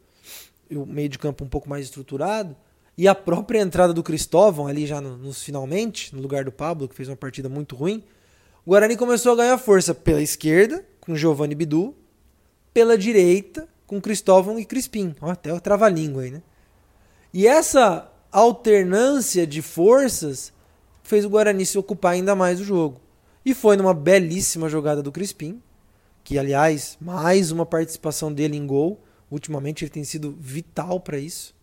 o 0.71 0.87
meio 0.87 1.09
de 1.09 1.19
campo 1.19 1.43
um 1.43 1.49
pouco 1.49 1.69
mais 1.69 1.87
estruturado, 1.87 2.54
e 2.97 3.09
a 3.09 3.15
própria 3.15 3.61
entrada 3.61 3.93
do 3.93 4.03
Cristóvão, 4.03 4.67
ali 4.67 4.87
já 4.87 5.01
nos 5.01 5.43
finalmente, 5.43 6.15
no 6.15 6.23
lugar 6.23 6.45
do 6.45 6.53
Pablo, 6.53 6.89
que 6.89 6.95
fez 6.95 7.09
uma 7.09 7.17
partida 7.17 7.49
muito 7.49 7.75
ruim, 7.75 8.05
o 8.65 8.71
Guarani 8.71 8.97
começou 8.97 9.33
a 9.33 9.37
ganhar 9.37 9.59
força 9.59 9.95
pela 9.95 10.23
esquerda, 10.23 10.85
com 11.01 11.15
Giovanni 11.15 11.55
Bidu, 11.55 11.95
pela 12.73 12.97
direita, 12.97 13.69
com 13.87 14.01
Cristóvão 14.01 14.59
e 14.59 14.65
Crispim. 14.65 15.15
Ó, 15.21 15.31
até 15.31 15.53
o 15.53 15.61
trava-língua 15.61 16.23
aí, 16.23 16.31
né? 16.31 16.43
E 17.33 17.47
essa 17.47 18.11
alternância 18.31 19.47
de 19.47 19.61
forças 19.61 20.53
fez 21.03 21.25
o 21.25 21.29
Guarani 21.29 21.67
se 21.67 21.77
ocupar 21.77 22.13
ainda 22.13 22.35
mais 22.35 22.59
do 22.59 22.65
jogo. 22.65 23.01
E 23.45 23.53
foi 23.53 23.77
numa 23.77 23.93
belíssima 23.93 24.69
jogada 24.69 25.03
do 25.03 25.13
Crispim, 25.13 25.61
que 26.23 26.39
aliás, 26.39 26.97
mais 27.01 27.51
uma 27.51 27.67
participação 27.67 28.33
dele 28.33 28.57
em 28.57 28.67
gol. 28.67 29.03
Ultimamente 29.31 29.85
ele 29.85 29.91
tem 29.91 30.05
sido 30.05 30.35
vital 30.41 31.01
para 31.01 31.19
isso 31.19 31.54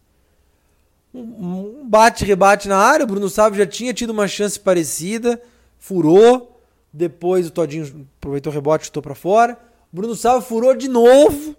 um 1.14 1.88
bate-rebate 1.88 2.68
na 2.68 2.78
área. 2.78 3.04
O 3.04 3.08
Bruno 3.08 3.30
Sávio 3.30 3.58
já 3.58 3.66
tinha 3.66 3.94
tido 3.94 4.12
uma 4.12 4.28
chance 4.28 4.60
parecida, 4.60 5.42
furou. 5.78 6.60
Depois 6.94 7.48
o 7.48 7.52
Todinho 7.52 8.08
aproveitou 8.18 8.52
o 8.52 8.54
rebote 8.54 8.86
chutou 8.86 9.02
para 9.02 9.16
fora. 9.16 9.58
O 9.92 9.96
Bruno 9.96 10.16
Sávio 10.16 10.42
furou 10.42 10.76
de 10.76 10.88
novo 10.88 11.56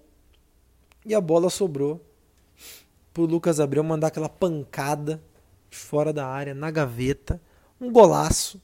e 1.04 1.14
a 1.14 1.20
bola 1.20 1.50
sobrou 1.50 2.00
pro 3.12 3.24
Lucas 3.24 3.60
Abreu 3.60 3.82
mandar 3.82 4.08
aquela 4.08 4.28
pancada 4.28 5.20
fora 5.70 6.12
da 6.12 6.26
área, 6.26 6.54
na 6.54 6.70
gaveta. 6.70 7.40
Um 7.80 7.90
golaço. 7.90 8.60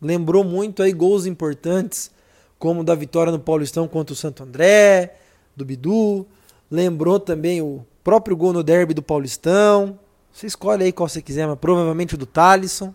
Lembrou 0.00 0.44
muito 0.44 0.82
aí 0.82 0.92
gols 0.92 1.26
importantes, 1.26 2.10
como 2.58 2.84
da 2.84 2.94
vitória 2.94 3.32
no 3.32 3.38
Paulistão 3.38 3.88
contra 3.88 4.12
o 4.12 4.16
Santo 4.16 4.42
André, 4.42 5.16
do 5.56 5.64
Bidu. 5.64 6.26
Lembrou 6.70 7.18
também 7.18 7.60
o 7.62 7.84
próprio 8.04 8.36
gol 8.36 8.52
no 8.52 8.62
derby 8.62 8.94
do 8.94 9.02
Paulistão. 9.02 9.98
Você 10.38 10.46
escolhe 10.46 10.84
aí 10.84 10.92
qual 10.92 11.08
você 11.08 11.20
quiser, 11.20 11.48
mas 11.48 11.58
provavelmente 11.58 12.14
o 12.14 12.16
do 12.16 12.24
Talisson. 12.24 12.94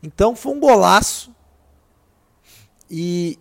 Então 0.00 0.36
foi 0.36 0.52
um 0.52 0.60
golaço. 0.60 1.34
E 2.88 3.36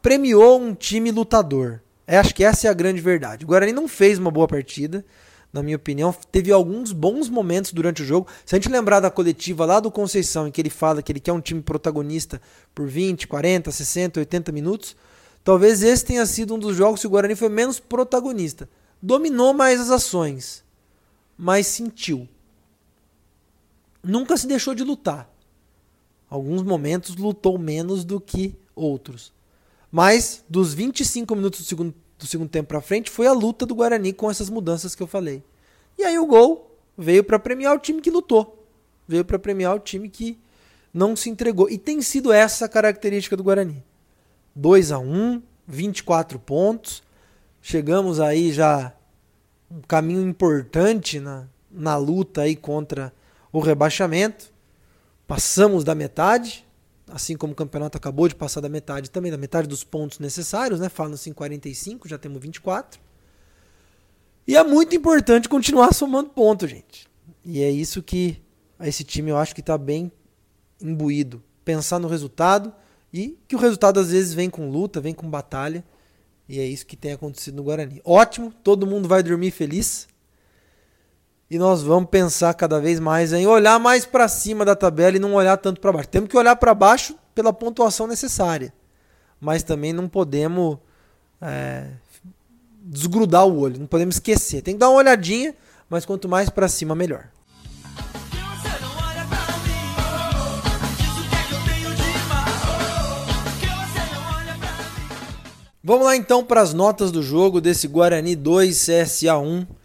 premiou 0.00 0.58
um 0.58 0.74
time 0.74 1.10
lutador. 1.10 1.82
É, 2.06 2.16
acho 2.16 2.34
que 2.34 2.42
essa 2.42 2.66
é 2.66 2.70
a 2.70 2.72
grande 2.72 2.98
verdade. 3.02 3.44
O 3.44 3.48
Guarani 3.48 3.70
não 3.70 3.86
fez 3.86 4.18
uma 4.18 4.30
boa 4.30 4.48
partida, 4.48 5.04
na 5.52 5.62
minha 5.62 5.76
opinião. 5.76 6.10
Teve 6.32 6.50
alguns 6.50 6.90
bons 6.90 7.28
momentos 7.28 7.70
durante 7.74 8.00
o 8.00 8.04
jogo. 8.06 8.28
Se 8.46 8.54
a 8.54 8.58
gente 8.58 8.72
lembrar 8.72 9.00
da 9.00 9.10
coletiva 9.10 9.66
lá 9.66 9.78
do 9.78 9.90
Conceição, 9.90 10.48
em 10.48 10.50
que 10.50 10.62
ele 10.62 10.70
fala 10.70 11.02
que 11.02 11.12
ele 11.12 11.20
quer 11.20 11.34
um 11.34 11.40
time 11.40 11.60
protagonista 11.60 12.40
por 12.74 12.88
20, 12.88 13.28
40, 13.28 13.70
60, 13.70 14.20
80 14.20 14.52
minutos, 14.52 14.96
talvez 15.44 15.82
esse 15.82 16.02
tenha 16.02 16.24
sido 16.24 16.54
um 16.54 16.58
dos 16.58 16.74
jogos 16.76 17.02
que 17.02 17.06
o 17.06 17.10
Guarani 17.10 17.36
foi 17.36 17.50
menos 17.50 17.78
protagonista. 17.78 18.70
Dominou 19.02 19.52
mais 19.52 19.78
as 19.78 19.90
ações, 19.90 20.64
mas 21.36 21.66
sentiu 21.66 22.26
nunca 24.02 24.36
se 24.36 24.46
deixou 24.46 24.74
de 24.74 24.84
lutar. 24.84 25.30
Alguns 26.28 26.62
momentos 26.62 27.16
lutou 27.16 27.58
menos 27.58 28.04
do 28.04 28.20
que 28.20 28.56
outros. 28.74 29.32
Mas 29.90 30.44
dos 30.48 30.72
25 30.72 31.34
minutos 31.34 31.60
do 31.60 31.66
segundo, 31.66 31.94
do 32.18 32.26
segundo 32.26 32.48
tempo 32.48 32.68
para 32.68 32.80
frente 32.80 33.10
foi 33.10 33.26
a 33.26 33.32
luta 33.32 33.66
do 33.66 33.74
Guarani 33.74 34.12
com 34.12 34.30
essas 34.30 34.48
mudanças 34.48 34.94
que 34.94 35.02
eu 35.02 35.06
falei. 35.06 35.42
E 35.98 36.04
aí 36.04 36.18
o 36.18 36.26
gol 36.26 36.78
veio 36.96 37.24
para 37.24 37.38
premiar 37.38 37.74
o 37.74 37.80
time 37.80 38.00
que 38.00 38.10
lutou. 38.10 38.64
Veio 39.08 39.24
para 39.24 39.38
premiar 39.38 39.74
o 39.74 39.80
time 39.80 40.08
que 40.08 40.38
não 40.94 41.16
se 41.16 41.28
entregou. 41.28 41.68
E 41.68 41.76
tem 41.76 42.00
sido 42.00 42.32
essa 42.32 42.66
a 42.66 42.68
característica 42.68 43.36
do 43.36 43.42
Guarani. 43.42 43.82
2 44.54 44.92
a 44.92 44.98
1, 44.98 45.42
24 45.66 46.38
pontos. 46.38 47.02
Chegamos 47.60 48.20
aí 48.20 48.52
já 48.52 48.94
um 49.70 49.80
caminho 49.82 50.22
importante 50.22 51.18
na, 51.18 51.46
na 51.70 51.96
luta 51.96 52.42
aí 52.42 52.56
contra 52.56 53.12
o 53.52 53.60
rebaixamento. 53.60 54.52
Passamos 55.26 55.84
da 55.84 55.94
metade, 55.94 56.66
assim 57.08 57.36
como 57.36 57.52
o 57.52 57.56
campeonato 57.56 57.96
acabou 57.96 58.28
de 58.28 58.34
passar 58.34 58.60
da 58.60 58.68
metade 58.68 59.10
também, 59.10 59.30
da 59.30 59.38
metade 59.38 59.68
dos 59.68 59.84
pontos 59.84 60.18
necessários, 60.18 60.80
né? 60.80 60.88
Falam-se 60.88 61.30
em 61.30 61.32
45, 61.32 62.08
já 62.08 62.18
temos 62.18 62.40
24. 62.42 63.00
E 64.46 64.56
é 64.56 64.64
muito 64.64 64.96
importante 64.96 65.48
continuar 65.48 65.94
somando 65.94 66.30
pontos, 66.30 66.68
gente. 66.68 67.06
E 67.44 67.62
é 67.62 67.70
isso 67.70 68.02
que 68.02 68.42
esse 68.80 69.04
time 69.04 69.30
eu 69.30 69.36
acho 69.36 69.54
que 69.54 69.60
está 69.60 69.78
bem 69.78 70.10
imbuído. 70.80 71.42
Pensar 71.64 71.98
no 71.98 72.08
resultado 72.08 72.72
e 73.12 73.38
que 73.46 73.54
o 73.54 73.58
resultado 73.58 74.00
às 74.00 74.10
vezes 74.10 74.34
vem 74.34 74.50
com 74.50 74.70
luta, 74.70 75.00
vem 75.00 75.14
com 75.14 75.28
batalha. 75.28 75.84
E 76.48 76.58
é 76.58 76.64
isso 76.64 76.84
que 76.84 76.96
tem 76.96 77.12
acontecido 77.12 77.54
no 77.54 77.62
Guarani. 77.62 78.00
Ótimo, 78.04 78.52
todo 78.64 78.86
mundo 78.86 79.06
vai 79.06 79.22
dormir 79.22 79.52
feliz. 79.52 80.08
E 81.50 81.58
nós 81.58 81.82
vamos 81.82 82.08
pensar 82.08 82.54
cada 82.54 82.80
vez 82.80 83.00
mais 83.00 83.32
em 83.32 83.44
olhar 83.44 83.76
mais 83.80 84.06
para 84.06 84.28
cima 84.28 84.64
da 84.64 84.76
tabela 84.76 85.16
e 85.16 85.18
não 85.18 85.34
olhar 85.34 85.56
tanto 85.56 85.80
para 85.80 85.90
baixo. 85.90 86.08
Temos 86.08 86.28
que 86.28 86.36
olhar 86.36 86.54
para 86.54 86.72
baixo 86.72 87.16
pela 87.34 87.52
pontuação 87.52 88.06
necessária. 88.06 88.72
Mas 89.40 89.64
também 89.64 89.92
não 89.92 90.08
podemos 90.08 90.78
é, 91.42 91.88
desgrudar 92.84 93.44
o 93.48 93.58
olho, 93.58 93.80
não 93.80 93.86
podemos 93.88 94.14
esquecer. 94.14 94.62
Tem 94.62 94.74
que 94.74 94.78
dar 94.78 94.90
uma 94.90 94.98
olhadinha, 94.98 95.52
mas 95.88 96.06
quanto 96.06 96.28
mais 96.28 96.48
para 96.48 96.68
cima, 96.68 96.94
melhor. 96.94 97.28
Vamos 105.82 106.04
lá 106.04 106.14
então 106.14 106.44
para 106.44 106.60
as 106.60 106.72
notas 106.72 107.10
do 107.10 107.20
jogo 107.20 107.60
desse 107.60 107.88
Guarani 107.88 108.36
2 108.36 108.86
CSA 108.86 109.36
1. 109.36 109.79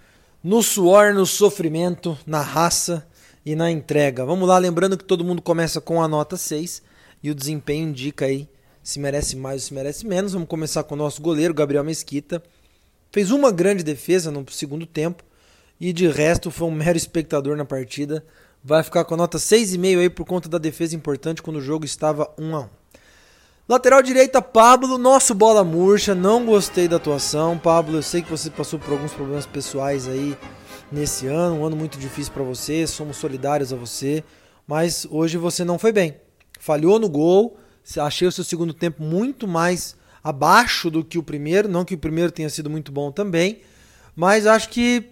No 0.45 0.61
suor, 0.61 1.11
no 1.11 1.25
sofrimento, 1.25 2.15
na 2.23 2.39
raça 2.39 3.03
e 3.43 3.55
na 3.55 3.71
entrega. 3.71 4.23
Vamos 4.23 4.47
lá, 4.47 4.59
lembrando 4.59 4.95
que 4.95 5.03
todo 5.03 5.25
mundo 5.25 5.41
começa 5.41 5.81
com 5.81 6.03
a 6.03 6.07
nota 6.07 6.37
6 6.37 6.83
e 7.23 7.31
o 7.31 7.33
desempenho 7.33 7.89
indica 7.89 8.25
aí 8.25 8.47
se 8.83 8.99
merece 8.99 9.35
mais 9.35 9.63
ou 9.63 9.67
se 9.67 9.73
merece 9.73 10.05
menos. 10.05 10.33
Vamos 10.33 10.47
começar 10.47 10.83
com 10.83 10.93
o 10.93 10.97
nosso 10.99 11.19
goleiro, 11.19 11.51
Gabriel 11.51 11.83
Mesquita. 11.83 12.43
Fez 13.11 13.31
uma 13.31 13.51
grande 13.51 13.83
defesa 13.83 14.29
no 14.29 14.45
segundo 14.51 14.85
tempo 14.85 15.23
e 15.81 15.91
de 15.91 16.07
resto 16.07 16.51
foi 16.51 16.67
um 16.67 16.71
mero 16.71 16.95
espectador 16.95 17.57
na 17.57 17.65
partida. 17.65 18.23
Vai 18.63 18.83
ficar 18.83 19.03
com 19.03 19.15
a 19.15 19.17
nota 19.17 19.39
6,5 19.39 19.99
aí 19.99 20.11
por 20.11 20.27
conta 20.27 20.47
da 20.47 20.59
defesa 20.59 20.95
importante 20.95 21.41
quando 21.41 21.55
o 21.55 21.61
jogo 21.61 21.85
estava 21.85 22.31
1 22.37 22.55
a 22.55 22.59
1. 22.59 22.69
Lateral 23.67 24.03
direita, 24.03 24.41
Pablo, 24.41 24.97
nosso 24.97 25.33
bola 25.33 25.63
murcha, 25.63 26.13
não 26.13 26.45
gostei 26.45 26.87
da 26.87 26.97
atuação. 26.97 27.57
Pablo, 27.57 27.97
eu 27.97 28.03
sei 28.03 28.21
que 28.21 28.29
você 28.29 28.49
passou 28.49 28.77
por 28.77 28.91
alguns 28.91 29.11
problemas 29.11 29.45
pessoais 29.45 30.07
aí 30.07 30.37
nesse 30.91 31.25
ano, 31.25 31.61
um 31.61 31.65
ano 31.65 31.75
muito 31.75 31.97
difícil 31.97 32.31
para 32.31 32.43
você, 32.43 32.85
somos 32.85 33.17
solidários 33.17 33.73
a 33.73 33.75
você, 33.75 34.23
mas 34.67 35.07
hoje 35.09 35.37
você 35.37 35.63
não 35.63 35.79
foi 35.79 35.91
bem. 35.91 36.15
Falhou 36.59 36.99
no 36.99 37.09
gol, 37.09 37.57
Achei 37.99 38.27
o 38.27 38.31
seu 38.31 38.43
segundo 38.43 38.73
tempo 38.73 39.03
muito 39.03 39.47
mais 39.47 39.95
abaixo 40.23 40.89
do 40.89 41.03
que 41.03 41.17
o 41.17 41.23
primeiro. 41.23 41.67
Não 41.67 41.85
que 41.85 41.93
o 41.93 41.97
primeiro 41.97 42.31
tenha 42.31 42.49
sido 42.49 42.69
muito 42.69 42.91
bom 42.91 43.11
também. 43.11 43.61
Mas 44.15 44.47
acho 44.47 44.69
que 44.69 45.11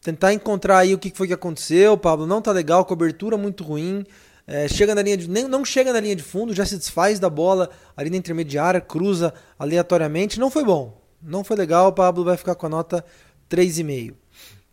tentar 0.00 0.32
encontrar 0.32 0.78
aí 0.78 0.94
o 0.94 0.98
que 0.98 1.10
foi 1.14 1.26
que 1.26 1.32
aconteceu. 1.32 1.96
Pablo 1.98 2.26
não 2.26 2.40
tá 2.40 2.52
legal, 2.52 2.84
cobertura 2.84 3.36
muito 3.36 3.64
ruim. 3.64 4.06
É, 4.50 4.66
chega 4.66 4.94
na 4.94 5.02
linha 5.02 5.18
de, 5.18 5.28
nem, 5.28 5.46
não 5.46 5.62
chega 5.62 5.92
na 5.92 6.00
linha 6.00 6.16
de 6.16 6.22
fundo, 6.22 6.54
já 6.54 6.64
se 6.64 6.78
desfaz 6.78 7.20
da 7.20 7.28
bola 7.28 7.68
ali 7.94 8.08
na 8.08 8.16
intermediária, 8.16 8.80
cruza 8.80 9.34
aleatoriamente. 9.58 10.40
Não 10.40 10.50
foi 10.50 10.64
bom. 10.64 10.98
Não 11.22 11.44
foi 11.44 11.54
legal. 11.54 11.88
O 11.88 11.92
Pablo 11.92 12.24
vai 12.24 12.36
ficar 12.38 12.54
com 12.54 12.64
a 12.64 12.70
nota 12.70 13.04
3,5. 13.50 14.14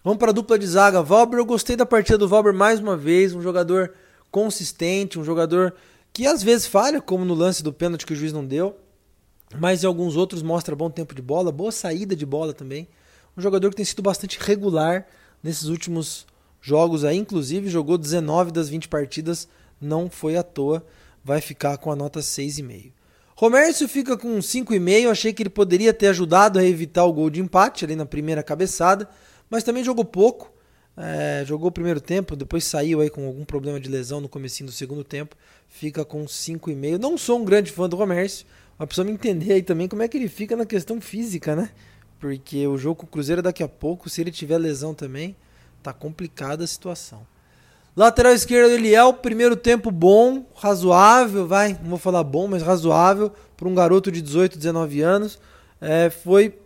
Vamos 0.02 0.18
para 0.18 0.30
a 0.30 0.34
dupla 0.34 0.58
de 0.58 0.66
zaga. 0.66 1.04
Valber, 1.04 1.40
eu 1.40 1.46
gostei 1.46 1.76
da 1.76 1.86
partida 1.86 2.18
do 2.18 2.26
Valber 2.26 2.54
mais 2.54 2.80
uma 2.80 2.96
vez. 2.96 3.36
Um 3.36 3.42
jogador 3.42 3.94
consistente, 4.32 5.20
um 5.20 5.26
jogador 5.26 5.74
que 6.14 6.26
às 6.26 6.42
vezes 6.42 6.66
falha, 6.66 7.02
como 7.02 7.26
no 7.26 7.34
lance 7.34 7.62
do 7.62 7.74
pênalti 7.74 8.06
que 8.06 8.14
o 8.14 8.16
juiz 8.16 8.32
não 8.32 8.46
deu, 8.46 8.78
mas 9.58 9.84
em 9.84 9.88
alguns 9.88 10.16
outros 10.16 10.42
mostra 10.42 10.74
bom 10.74 10.90
tempo 10.90 11.14
de 11.14 11.22
bola, 11.22 11.52
boa 11.52 11.74
saída 11.74 12.16
de 12.16 12.26
bola 12.26 12.54
também. 12.54 12.88
Um 13.36 13.42
jogador 13.42 13.70
que 13.72 13.76
tem 13.76 13.84
sido 13.84 14.02
bastante 14.02 14.40
regular 14.40 15.06
nesses 15.44 15.66
últimos 15.66 16.26
jogos 16.62 17.04
aí, 17.04 17.18
inclusive 17.18 17.70
jogou 17.70 17.98
19 17.98 18.52
das 18.52 18.70
20 18.70 18.88
partidas, 18.88 19.48
não 19.86 20.10
foi 20.10 20.36
à 20.36 20.44
toa, 20.44 20.86
vai 21.24 21.40
ficar 21.40 21.78
com 21.78 21.92
a 21.92 21.96
nota 21.96 22.20
6,5. 22.20 22.92
Romércio 23.36 23.88
fica 23.88 24.18
com 24.18 24.38
5,5, 24.38 25.12
achei 25.12 25.34
que 25.34 25.44
ele 25.44 25.50
poderia 25.50 25.94
ter 25.94 26.08
ajudado 26.08 26.58
a 26.58 26.64
evitar 26.64 27.06
o 27.06 27.14
gol 27.14 27.30
de 27.30 27.42
empate 27.42 27.84
ali 27.84 27.96
na 27.96 28.06
primeira 28.06 28.42
cabeçada, 28.42 29.10
mas 29.50 29.64
também 29.64 29.84
jogou 29.84 30.06
pouco, 30.06 30.54
é, 30.98 31.44
jogou 31.46 31.68
o 31.68 31.72
primeiro 31.72 32.00
tempo, 32.00 32.36
depois 32.36 32.64
saiu 32.64 33.02
aí 33.02 33.10
com 33.10 33.26
algum 33.28 33.44
problema 33.44 33.80
de 33.80 33.90
lesão 33.90 34.22
no 34.22 34.30
comecinho 34.30 34.68
do 34.68 34.74
segundo 34.74 35.04
tempo. 35.04 35.36
Fica 35.68 36.06
com 36.06 36.24
5,5. 36.26 36.98
Não 36.98 37.18
sou 37.18 37.40
um 37.40 37.46
grande 37.46 37.72
fã 37.72 37.90
do 37.90 37.98
Romércio, 37.98 38.46
mas 38.78 38.88
precisa 38.88 39.06
me 39.06 39.12
entender 39.12 39.54
aí 39.54 39.62
também 39.62 39.90
como 39.90 40.02
é 40.02 40.08
que 40.08 40.18
ele 40.18 40.30
fica 40.30 40.56
na 40.56 40.66
questão 40.66 41.02
física, 41.02 41.56
né? 41.56 41.72
Porque 42.20 42.66
o 42.66 42.78
jogo 42.78 43.02
com 43.02 43.06
o 43.06 43.10
Cruzeiro 43.10 43.42
daqui 43.42 43.62
a 43.62 43.68
pouco, 43.68 44.10
se 44.10 44.22
ele 44.22 44.32
tiver 44.32 44.58
lesão 44.58 44.94
também, 44.94 45.36
tá 45.84 45.92
complicada 45.92 46.64
a 46.64 46.68
situação. 46.68 47.28
Lateral 47.96 48.34
esquerdo 48.34 48.74
Eliel, 48.74 49.14
primeiro 49.14 49.56
tempo 49.56 49.90
bom, 49.90 50.46
razoável, 50.54 51.48
vai, 51.48 51.80
não 51.82 51.92
vou 51.92 51.98
falar 51.98 52.26
bom, 52.26 52.46
mas 52.46 52.62
razoável 52.62 53.32
para 53.56 53.70
um 53.70 53.74
garoto 53.74 54.12
de 54.12 54.22
18, 54.22 54.58
19 54.58 55.02
anos. 55.02 55.40
É, 55.80 56.10
foi 56.10 56.60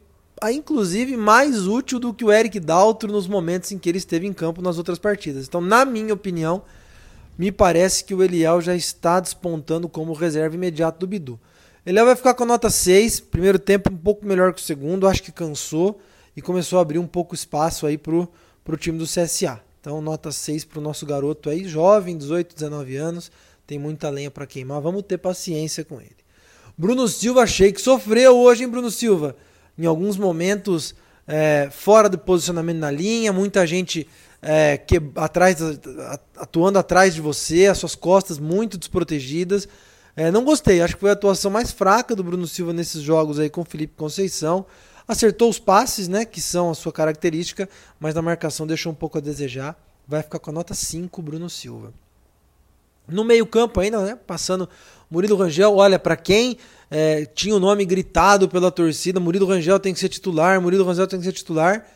inclusive 0.52 1.16
mais 1.16 1.68
útil 1.68 2.00
do 2.00 2.14
que 2.14 2.26
o 2.26 2.32
Eric 2.32 2.60
Daltro 2.60 3.12
nos 3.12 3.28
momentos 3.28 3.72
em 3.72 3.78
que 3.78 3.88
ele 3.88 4.00
esteve 4.00 4.26
em 4.26 4.34
campo 4.34 4.60
nas 4.60 4.80
outras 4.80 4.98
partidas. 4.98 5.46
Então, 5.46 5.62
na 5.62 5.86
minha 5.86 6.16
opinião, 6.16 6.64
me 7.38 7.52
parece 7.52 8.04
que 8.04 8.16
o 8.16 8.24
Eliel 8.24 8.60
já 8.60 8.76
está 8.76 9.20
despontando 9.20 9.88
como 9.88 10.14
reserva 10.14 10.56
imediato 10.56 11.00
do 11.00 11.08
Bidu. 11.08 11.40
Eliel 11.86 12.08
vai 12.08 12.16
ficar 12.16 12.34
com 12.34 12.44
nota 12.44 12.72
6, 12.72 13.20
primeiro 13.20 13.60
tempo 13.60 13.94
um 13.94 13.98
pouco 13.98 14.26
melhor 14.26 14.52
que 14.52 14.62
o 14.62 14.66
segundo, 14.66 15.08
acho 15.08 15.22
que 15.22 15.32
cansou 15.32 16.00
e 16.36 16.42
começou 16.42 16.80
a 16.80 16.82
abrir 16.82 16.98
um 16.98 17.08
pouco 17.08 17.36
espaço 17.36 17.86
aí 17.86 18.00
pro, 18.00 18.28
pro 18.64 18.78
time 18.78 18.98
do 18.98 19.06
CSA. 19.06 19.69
Então, 19.80 20.02
nota 20.02 20.32
6 20.32 20.66
pro 20.66 20.82
nosso 20.82 21.06
garoto 21.06 21.50
aí, 21.50 21.68
jovem, 21.68 22.18
18, 22.18 22.54
19 22.54 22.96
anos, 22.98 23.32
tem 23.66 23.80
muita 23.80 24.10
lenha 24.10 24.30
para 24.30 24.46
queimar, 24.46 24.82
vamos 24.82 25.04
ter 25.04 25.18
paciência 25.18 25.86
com 25.86 26.02
ele. 26.02 26.18
Bruno 26.78 27.08
Silva, 27.08 27.44
achei 27.44 27.72
que 27.72 27.82
sofreu 27.82 28.38
hoje, 28.38 28.64
hein, 28.64 28.70
Bruno 28.70 28.92
Silva? 28.92 29.36
em 29.80 29.86
alguns 29.86 30.18
momentos 30.18 30.94
é, 31.26 31.70
fora 31.72 32.10
do 32.10 32.18
posicionamento 32.18 32.80
na 32.80 32.92
linha, 32.92 33.32
muita 33.32 33.66
gente 33.66 34.06
é, 34.42 34.78
que, 34.78 35.02
atrás, 35.16 35.58
atuando 36.36 36.78
atrás 36.78 37.16
de 37.16 37.22
você, 37.22 37.68
as 37.68 37.78
suas 37.78 37.96
costas 37.96 38.38
muito 38.38 38.78
desprotegidas. 38.78 39.68
É, 40.18 40.30
não 40.32 40.44
gostei, 40.44 40.82
acho 40.82 40.96
que 40.96 41.00
foi 41.00 41.12
a 41.12 41.14
atuação 41.14 41.50
mais 41.50 41.72
fraca 41.72 42.14
do 42.14 42.24
Bruno 42.24 42.46
Silva 42.46 42.74
nesses 42.74 43.02
jogos 43.02 43.40
aí 43.40 43.50
com 43.50 43.62
o 43.62 43.66
Felipe 43.66 43.94
Conceição. 43.96 44.66
Acertou 45.10 45.50
os 45.50 45.58
passes, 45.58 46.08
né, 46.08 46.24
que 46.24 46.40
são 46.40 46.70
a 46.70 46.76
sua 46.76 46.94
característica, 46.94 47.68
mas 48.00 48.14
na 48.14 48.22
marcação 48.22 48.68
deixou 48.68 48.92
um 48.92 48.96
pouco 48.96 49.18
a 49.18 49.22
desejar. 49.22 49.76
Vai 50.08 50.22
ficar 50.22 50.38
com 50.38 50.52
a 50.52 50.54
nota 50.54 50.76
5, 50.76 51.20
Bruno 51.24 51.50
Silva. 51.50 51.92
No 53.08 53.24
meio-campo 53.24 53.80
ainda, 53.80 54.00
né, 54.06 54.16
passando 54.28 54.70
Murilo 55.10 55.36
Rangel, 55.36 55.76
olha, 55.76 55.98
para 55.98 56.16
quem 56.16 56.60
é, 56.92 57.26
tinha 57.26 57.56
o 57.56 57.60
nome 57.60 57.86
gritado 57.86 58.48
pela 58.48 58.70
torcida: 58.70 59.20
Murilo 59.20 59.48
Rangel 59.48 59.80
tem 59.80 59.96
que 59.96 60.00
ser 60.00 60.10
titular, 60.10 60.62
Murilo 60.62 60.86
Rangel 60.86 61.08
tem 61.08 61.18
que 61.18 61.26
ser 61.26 61.34
titular. 61.34 61.88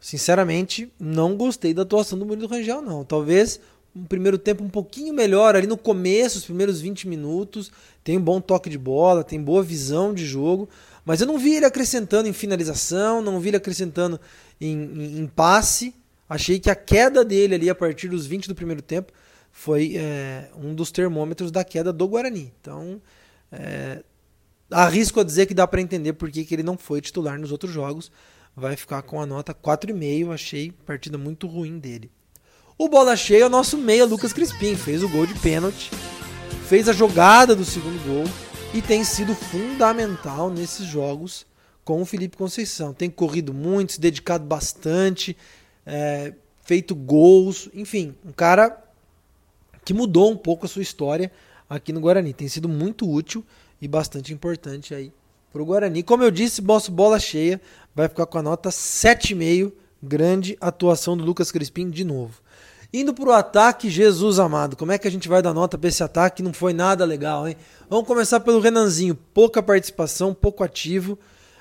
Sinceramente, 0.00 0.92
não 0.98 1.36
gostei 1.36 1.72
da 1.72 1.82
atuação 1.82 2.18
do 2.18 2.26
Murilo 2.26 2.48
Rangel, 2.48 2.82
não. 2.82 3.04
Talvez 3.04 3.60
um 3.94 4.04
primeiro 4.04 4.36
tempo 4.38 4.64
um 4.64 4.68
pouquinho 4.68 5.14
melhor 5.14 5.54
ali 5.54 5.66
no 5.66 5.76
começo, 5.76 6.38
os 6.38 6.44
primeiros 6.44 6.80
20 6.80 7.06
minutos. 7.06 7.70
Tem 8.02 8.18
um 8.18 8.20
bom 8.20 8.40
toque 8.40 8.68
de 8.68 8.78
bola, 8.78 9.22
tem 9.22 9.40
boa 9.40 9.62
visão 9.62 10.12
de 10.12 10.26
jogo, 10.26 10.68
mas 11.04 11.20
eu 11.20 11.26
não 11.26 11.38
vi 11.38 11.54
ele 11.54 11.66
acrescentando 11.66 12.28
em 12.28 12.32
finalização, 12.32 13.20
não 13.20 13.40
vi 13.40 13.48
ele 13.48 13.56
acrescentando 13.56 14.20
em, 14.60 14.72
em, 14.72 15.18
em 15.20 15.26
passe. 15.26 15.94
Achei 16.28 16.58
que 16.58 16.70
a 16.70 16.74
queda 16.74 17.24
dele 17.24 17.54
ali 17.54 17.68
a 17.68 17.74
partir 17.74 18.08
dos 18.08 18.24
20 18.24 18.48
do 18.48 18.54
primeiro 18.54 18.80
tempo 18.80 19.12
foi 19.50 19.96
é, 19.96 20.48
um 20.56 20.74
dos 20.74 20.90
termômetros 20.90 21.50
da 21.50 21.64
queda 21.64 21.92
do 21.92 22.06
Guarani. 22.06 22.52
Então, 22.60 23.02
é, 23.50 24.02
arrisco 24.70 25.20
a 25.20 25.24
dizer 25.24 25.46
que 25.46 25.54
dá 25.54 25.66
para 25.66 25.80
entender 25.80 26.14
por 26.14 26.30
que, 26.30 26.44
que 26.44 26.54
ele 26.54 26.62
não 26.62 26.78
foi 26.78 27.00
titular 27.00 27.38
nos 27.38 27.52
outros 27.52 27.72
jogos. 27.72 28.10
Vai 28.56 28.76
ficar 28.76 29.02
com 29.02 29.20
a 29.20 29.26
nota 29.26 29.52
4,5. 29.52 30.32
Achei 30.32 30.72
partida 30.86 31.18
muito 31.18 31.46
ruim 31.46 31.78
dele. 31.78 32.10
O 32.78 32.88
bola 32.88 33.16
cheia 33.16 33.42
é 33.42 33.46
o 33.46 33.50
nosso 33.50 33.76
meia 33.76 34.06
Lucas 34.06 34.32
Crispim. 34.32 34.76
Fez 34.76 35.02
o 35.02 35.08
gol 35.08 35.26
de 35.26 35.34
pênalti, 35.40 35.90
fez 36.68 36.88
a 36.88 36.92
jogada 36.92 37.54
do 37.54 37.64
segundo 37.64 38.02
gol 38.06 38.51
e 38.74 38.80
tem 38.80 39.04
sido 39.04 39.34
fundamental 39.34 40.48
nesses 40.48 40.86
jogos 40.86 41.44
com 41.84 42.00
o 42.00 42.06
Felipe 42.06 42.38
Conceição. 42.38 42.94
Tem 42.94 43.10
corrido 43.10 43.52
muito, 43.52 43.92
se 43.92 44.00
dedicado 44.00 44.44
bastante, 44.44 45.36
é, 45.84 46.32
feito 46.62 46.94
gols, 46.94 47.68
enfim, 47.74 48.14
um 48.24 48.32
cara 48.32 48.82
que 49.84 49.92
mudou 49.92 50.30
um 50.30 50.36
pouco 50.36 50.64
a 50.64 50.68
sua 50.68 50.80
história 50.80 51.30
aqui 51.68 51.92
no 51.92 52.00
Guarani. 52.00 52.32
Tem 52.32 52.48
sido 52.48 52.66
muito 52.66 53.10
útil 53.10 53.44
e 53.80 53.86
bastante 53.86 54.32
importante 54.32 54.94
aí 54.94 55.12
para 55.52 55.60
o 55.60 55.66
Guarani. 55.66 56.02
Como 56.02 56.22
eu 56.22 56.30
disse, 56.30 56.62
nosso 56.62 56.90
bola 56.90 57.20
cheia 57.20 57.60
vai 57.94 58.08
ficar 58.08 58.24
com 58.24 58.38
a 58.38 58.42
nota 58.42 58.70
7,5. 58.70 59.72
Grande 60.02 60.56
atuação 60.60 61.16
do 61.16 61.24
Lucas 61.24 61.52
Crispim 61.52 61.88
de 61.88 62.04
novo. 62.04 62.40
Indo 62.94 63.14
para 63.14 63.28
o 63.28 63.32
ataque, 63.32 63.88
Jesus 63.88 64.38
amado, 64.38 64.76
como 64.76 64.92
é 64.92 64.98
que 64.98 65.08
a 65.08 65.10
gente 65.10 65.26
vai 65.26 65.40
dar 65.40 65.54
nota 65.54 65.78
para 65.78 65.88
esse 65.88 66.02
ataque? 66.02 66.42
Não 66.42 66.52
foi 66.52 66.74
nada 66.74 67.06
legal, 67.06 67.48
hein? 67.48 67.56
Vamos 67.88 68.06
começar 68.06 68.38
pelo 68.40 68.60
Renanzinho. 68.60 69.14
Pouca 69.14 69.62
participação, 69.62 70.34
pouco 70.34 70.62
ativo. 70.62 71.18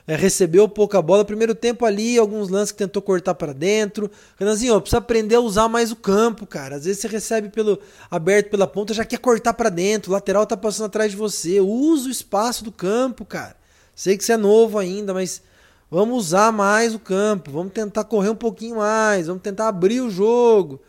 é, 0.08 0.16
recebeu 0.16 0.68
pouca 0.68 1.02
bola. 1.02 1.24
Primeiro 1.24 1.56
tempo 1.56 1.86
ali, 1.86 2.18
alguns 2.18 2.50
lances 2.50 2.72
que 2.72 2.78
tentou 2.78 3.02
cortar 3.02 3.34
para 3.36 3.54
dentro. 3.54 4.12
Renanzinho, 4.38 4.80
precisa 4.82 4.98
aprender 4.98 5.36
a 5.36 5.40
usar 5.40 5.70
mais 5.70 5.92
o 5.92 5.96
campo, 5.96 6.46
cara. 6.46 6.76
Às 6.76 6.86
vezes 6.86 7.02
você 7.02 7.08
recebe 7.08 7.48
pelo 7.50 7.80
aberto 8.10 8.50
pela 8.50 8.68
ponta, 8.68 8.94
já 8.94 9.06
quer 9.06 9.20
cortar 9.20 9.54
para 9.54 9.70
dentro. 9.70 10.12
O 10.12 10.14
lateral 10.14 10.46
tá 10.46 10.58
passando 10.58 10.88
atrás 10.88 11.12
de 11.12 11.18
você. 11.18 11.62
Usa 11.62 12.10
o 12.10 12.12
espaço 12.12 12.64
do 12.64 12.72
campo, 12.72 13.24
cara. 13.24 13.56
Sei 13.96 14.18
que 14.18 14.24
você 14.24 14.34
é 14.34 14.38
novo 14.38 14.78
ainda, 14.78 15.14
mas 15.14 15.42
vamos 15.90 16.18
usar 16.18 16.52
mais 16.52 16.94
o 16.94 17.00
campo. 17.00 17.52
Vamos 17.52 17.72
tentar 17.72 18.04
correr 18.04 18.30
um 18.30 18.36
pouquinho 18.36 18.78
mais. 18.78 19.28
Vamos 19.28 19.42
tentar 19.42 19.70
abrir 19.70 20.02
o 20.02 20.10
jogo. 20.10 20.82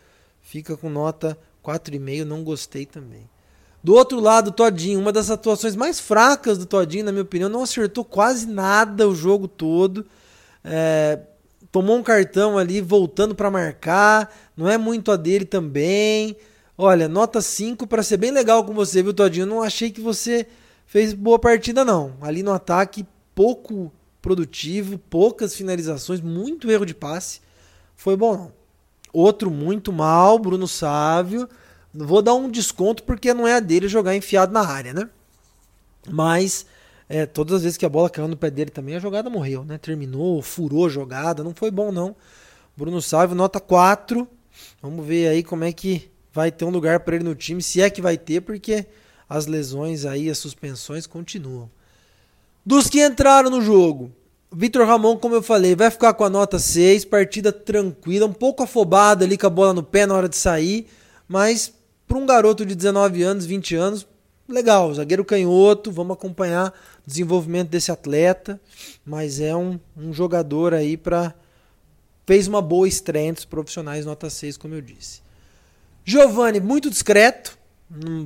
Fica 0.52 0.76
com 0.76 0.90
nota 0.90 1.38
4,5. 1.64 2.24
Não 2.24 2.44
gostei 2.44 2.84
também. 2.84 3.26
Do 3.82 3.94
outro 3.94 4.20
lado, 4.20 4.52
Todinho, 4.52 5.00
uma 5.00 5.10
das 5.10 5.30
atuações 5.30 5.74
mais 5.74 5.98
fracas 5.98 6.58
do 6.58 6.66
Todinho, 6.66 7.06
na 7.06 7.10
minha 7.10 7.22
opinião, 7.22 7.48
não 7.48 7.62
acertou 7.62 8.04
quase 8.04 8.46
nada 8.46 9.08
o 9.08 9.14
jogo 9.14 9.48
todo. 9.48 10.04
É, 10.62 11.20
tomou 11.70 11.96
um 11.96 12.02
cartão 12.02 12.58
ali 12.58 12.82
voltando 12.82 13.34
para 13.34 13.50
marcar, 13.50 14.30
não 14.54 14.68
é 14.68 14.76
muito 14.76 15.10
a 15.10 15.16
dele 15.16 15.46
também. 15.46 16.36
Olha, 16.76 17.08
nota 17.08 17.40
5 17.40 17.86
para 17.86 18.02
ser 18.02 18.18
bem 18.18 18.30
legal 18.30 18.62
com 18.62 18.74
você, 18.74 19.02
viu, 19.02 19.14
Todinho? 19.14 19.46
Não 19.46 19.62
achei 19.62 19.90
que 19.90 20.02
você 20.02 20.46
fez 20.84 21.14
boa 21.14 21.38
partida, 21.38 21.82
não. 21.82 22.12
Ali 22.20 22.42
no 22.42 22.52
ataque, 22.52 23.06
pouco 23.34 23.90
produtivo, 24.20 24.98
poucas 24.98 25.54
finalizações, 25.54 26.20
muito 26.20 26.70
erro 26.70 26.84
de 26.84 26.94
passe. 26.94 27.40
Foi 27.96 28.18
bom, 28.18 28.36
não. 28.36 28.61
Outro 29.12 29.50
muito 29.50 29.92
mal, 29.92 30.38
Bruno 30.38 30.66
Sávio. 30.66 31.48
Vou 31.92 32.22
dar 32.22 32.34
um 32.34 32.50
desconto 32.50 33.02
porque 33.02 33.34
não 33.34 33.46
é 33.46 33.54
a 33.54 33.60
dele 33.60 33.88
jogar 33.88 34.16
enfiado 34.16 34.52
na 34.52 34.66
área, 34.66 34.94
né? 34.94 35.08
Mas 36.08 36.66
é, 37.08 37.26
todas 37.26 37.56
as 37.56 37.62
vezes 37.62 37.76
que 37.76 37.84
a 37.84 37.90
bola 37.90 38.08
caiu 38.08 38.26
no 38.26 38.36
pé 38.36 38.50
dele 38.50 38.70
também, 38.70 38.96
a 38.96 39.00
jogada 39.00 39.28
morreu, 39.28 39.64
né? 39.64 39.76
Terminou, 39.76 40.40
furou 40.40 40.86
a 40.86 40.88
jogada, 40.88 41.44
não 41.44 41.54
foi 41.54 41.70
bom 41.70 41.92
não. 41.92 42.16
Bruno 42.74 43.02
Sávio, 43.02 43.36
nota 43.36 43.60
4. 43.60 44.26
Vamos 44.80 45.06
ver 45.06 45.28
aí 45.28 45.42
como 45.42 45.64
é 45.64 45.72
que 45.72 46.10
vai 46.32 46.50
ter 46.50 46.64
um 46.64 46.70
lugar 46.70 47.00
para 47.00 47.16
ele 47.16 47.24
no 47.24 47.34
time, 47.34 47.62
se 47.62 47.82
é 47.82 47.90
que 47.90 48.00
vai 48.00 48.16
ter, 48.16 48.40
porque 48.40 48.86
as 49.28 49.46
lesões 49.46 50.06
aí, 50.06 50.30
as 50.30 50.38
suspensões 50.38 51.06
continuam. 51.06 51.70
Dos 52.64 52.88
que 52.88 53.04
entraram 53.04 53.50
no 53.50 53.60
jogo, 53.60 54.10
Vitor 54.54 54.86
Ramon, 54.86 55.16
como 55.16 55.34
eu 55.34 55.42
falei, 55.42 55.74
vai 55.74 55.90
ficar 55.90 56.12
com 56.12 56.24
a 56.24 56.30
nota 56.30 56.58
6, 56.58 57.06
partida 57.06 57.50
tranquila, 57.50 58.26
um 58.26 58.32
pouco 58.32 58.62
afobado 58.62 59.24
ali 59.24 59.38
com 59.38 59.46
a 59.46 59.50
bola 59.50 59.72
no 59.72 59.82
pé 59.82 60.04
na 60.04 60.14
hora 60.14 60.28
de 60.28 60.36
sair, 60.36 60.86
mas 61.26 61.72
para 62.06 62.18
um 62.18 62.26
garoto 62.26 62.66
de 62.66 62.74
19 62.74 63.22
anos, 63.22 63.46
20 63.46 63.74
anos, 63.74 64.06
legal, 64.46 64.92
zagueiro 64.92 65.24
canhoto, 65.24 65.90
vamos 65.90 66.14
acompanhar 66.14 66.68
o 67.06 67.08
desenvolvimento 67.08 67.70
desse 67.70 67.90
atleta, 67.90 68.60
mas 69.06 69.40
é 69.40 69.56
um, 69.56 69.80
um 69.96 70.12
jogador 70.12 70.74
aí 70.74 70.98
para 70.98 71.34
fez 72.26 72.46
uma 72.46 72.60
boa 72.60 72.86
estreia 72.86 73.32
os 73.32 73.46
profissionais, 73.46 74.04
nota 74.04 74.28
6, 74.28 74.58
como 74.58 74.74
eu 74.74 74.82
disse. 74.82 75.22
Giovani, 76.04 76.60
muito 76.60 76.90
discreto, 76.90 77.58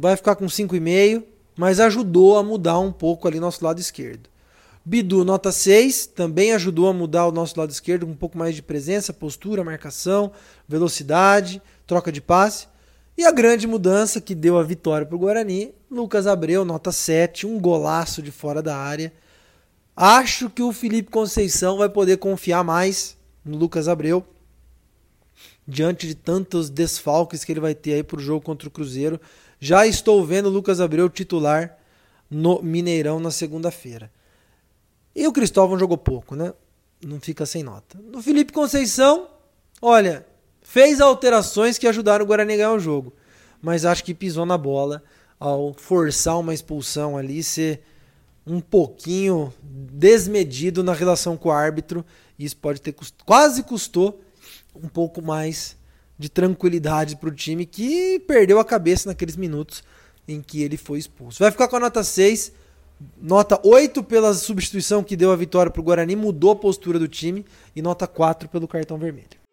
vai 0.01 0.17
ficar 0.17 0.35
com 0.35 0.47
5,5, 0.47 1.23
mas 1.57 1.79
ajudou 1.79 2.37
a 2.37 2.43
mudar 2.43 2.79
um 2.81 2.93
pouco 2.93 3.29
ali 3.29 3.39
nosso 3.39 3.65
lado 3.65 3.81
esquerdo. 3.81 4.29
Bidu, 4.89 5.25
nota 5.25 5.51
6, 5.51 6.07
também 6.07 6.53
ajudou 6.53 6.89
a 6.89 6.93
mudar 6.93 7.27
o 7.27 7.33
nosso 7.33 7.59
lado 7.59 7.71
esquerdo, 7.71 8.07
com 8.07 8.13
um 8.13 8.17
pouco 8.17 8.39
mais 8.39 8.55
de 8.55 8.63
presença, 8.63 9.13
postura, 9.13 9.65
marcação, 9.65 10.31
velocidade, 10.69 11.61
troca 11.85 12.13
de 12.13 12.21
passe. 12.21 12.69
E 13.19 13.25
a 13.25 13.33
grande 13.33 13.67
mudança 13.67 14.21
que 14.21 14.33
deu 14.33 14.57
a 14.57 14.63
vitória 14.63 15.05
para 15.05 15.17
o 15.17 15.19
Guarani, 15.19 15.75
Lucas 15.91 16.29
Abreu, 16.29 16.65
nota 16.65 16.93
7, 16.93 17.49
um 17.49 17.59
golaço 17.59 18.23
de 18.23 18.31
fora 18.31 18.63
da 18.63 18.77
área. 18.77 19.13
Acho 19.97 20.49
que 20.49 20.63
o 20.63 20.73
Felipe 20.73 21.11
Conceição 21.11 21.79
vai 21.79 21.89
poder 21.89 22.19
confiar 22.19 22.63
mais 22.63 23.17
no 23.45 23.57
Lucas 23.57 23.89
Abreu, 23.89 24.25
diante 25.67 26.07
de 26.07 26.15
tantos 26.15 26.71
desfalques 26.71 27.43
que 27.43 27.51
ele 27.51 27.59
vai 27.59 27.75
ter 27.75 27.95
aí 27.95 28.05
para 28.05 28.19
o 28.19 28.23
jogo 28.23 28.41
contra 28.41 28.69
o 28.69 28.71
Cruzeiro. 28.71 29.21
Já 29.59 29.85
estou 29.85 30.25
vendo 30.25 30.47
o 30.47 30.53
Lucas 30.53 30.81
Abreu 30.81 31.11
titular 31.11 31.77
no 32.31 32.63
Mineirão 32.63 33.19
na 33.19 33.33
segunda-feira. 33.33 34.15
E 35.17 35.27
o 35.27 35.33
Cristóvão 35.33 35.79
jogou 35.79 35.97
pouco, 35.97 36.37
né? 36.37 36.53
Não 37.03 37.19
fica 37.19 37.47
sem 37.47 37.63
nota. 37.63 37.99
No 38.13 38.23
Felipe 38.23 38.53
Conceição, 38.53 39.29
olha, 39.81 40.27
fez 40.61 41.01
alterações 41.01 41.79
que 41.79 41.89
ajudaram 41.89 42.23
o 42.23 42.29
Guarani 42.29 42.53
a 42.53 42.57
ganhar 42.57 42.73
o 42.75 42.79
jogo, 42.79 43.15
mas 43.63 43.87
acho 43.87 44.05
que 44.05 44.13
pisou 44.13 44.45
na 44.45 44.59
bola 44.59 45.03
ao 45.41 45.73
forçar 45.73 46.39
uma 46.39 46.53
expulsão 46.53 47.17
ali, 47.17 47.43
ser 47.43 47.81
um 48.47 48.61
pouquinho 48.61 49.51
desmedido 49.63 50.85
na 50.85 50.93
relação 50.93 51.35
com 51.35 51.49
o 51.49 51.53
árbitro. 51.53 52.05
Isso 52.39 52.59
pode 52.59 52.83
ter 52.83 52.93
cust... 52.93 53.15
quase 53.25 53.63
custou 53.63 54.21
um 54.75 54.87
pouco 54.87 55.23
mais 55.23 55.79
de 56.19 56.29
tranquilidade 56.29 57.17
para 57.17 57.31
o 57.31 57.35
time 57.35 57.65
que 57.65 58.19
perdeu 58.21 58.61
a 58.61 58.65
cabeça 58.65 59.09
naqueles 59.09 59.37
minutos 59.37 59.83
em 60.29 60.43
que 60.43 60.63
ele 60.63 60.77
foi 60.77 60.99
expulso. 60.99 61.39
Vai 61.39 61.51
ficar 61.51 61.69
com 61.69 61.77
a 61.77 61.81
nota 61.81 62.05
6, 62.05 62.53
nota 63.17 63.61
8 63.65 64.03
pela 64.03 64.33
substituição 64.35 65.03
que 65.03 65.17
deu 65.17 65.33
a 65.33 65.37
vitória 65.37 65.71
para 65.71 65.81
o 65.81 65.85
Guarani, 65.85 66.17
mudou 66.17 66.53
a 66.53 66.57
postura 66.57 66.99
do 66.99 67.09
time, 67.09 67.45
e 67.75 67.83
nota 67.83 68.07
4 68.07 68.49
pelo 68.49 68.67
cartão 68.67 68.99
vermelho. 68.99 69.47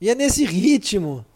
E 0.00 0.08
é 0.08 0.14
nesse 0.14 0.44
ritmo 0.44 1.26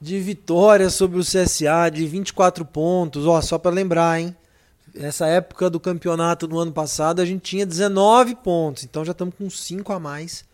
de 0.00 0.20
vitória 0.20 0.88
sobre 0.88 1.18
o 1.18 1.24
CSA 1.24 1.90
de 1.92 2.06
24 2.06 2.64
pontos, 2.64 3.26
ó, 3.26 3.40
só 3.42 3.58
para 3.58 3.70
lembrar, 3.70 4.20
hein? 4.20 4.34
Nessa 4.94 5.26
época 5.26 5.68
do 5.68 5.78
campeonato 5.78 6.48
no 6.48 6.58
ano 6.58 6.72
passado 6.72 7.20
a 7.20 7.24
gente 7.24 7.42
tinha 7.42 7.66
19 7.66 8.36
pontos, 8.36 8.84
então 8.84 9.04
já 9.04 9.12
estamos 9.12 9.34
com 9.34 9.50
5 9.50 9.92
a 9.92 9.98
mais 9.98 10.44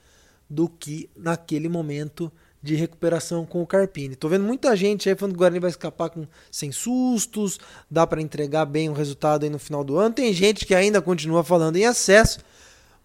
do 0.49 0.69
que 0.69 1.09
naquele 1.17 1.69
momento 1.69 2.31
de 2.63 2.75
recuperação 2.75 3.47
com 3.47 3.63
o 3.63 3.67
Carpini. 3.67 4.17
Tô 4.17 4.29
vendo 4.29 4.45
muita 4.45 4.75
gente 4.75 5.09
aí 5.09 5.15
falando 5.15 5.33
que 5.33 5.37
o 5.37 5.41
Guarani 5.41 5.61
vai 5.61 5.71
escapar 5.71 6.11
com, 6.11 6.27
sem 6.51 6.73
sustos, 6.73 7.61
dá 7.91 8.07
para 8.07 8.21
entregar 8.21 8.65
bem 8.65 8.89
o 8.89 8.93
resultado 8.93 9.45
aí 9.45 9.51
no 9.51 9.59
final 9.59 9.85
do 9.85 9.99
ano. 9.99 10.15
Tem 10.15 10.33
gente 10.33 10.67
que 10.67 10.75
ainda 10.75 11.01
continua 11.01 11.45
falando 11.45 11.77
em 11.77 11.85
acesso, 11.85 12.41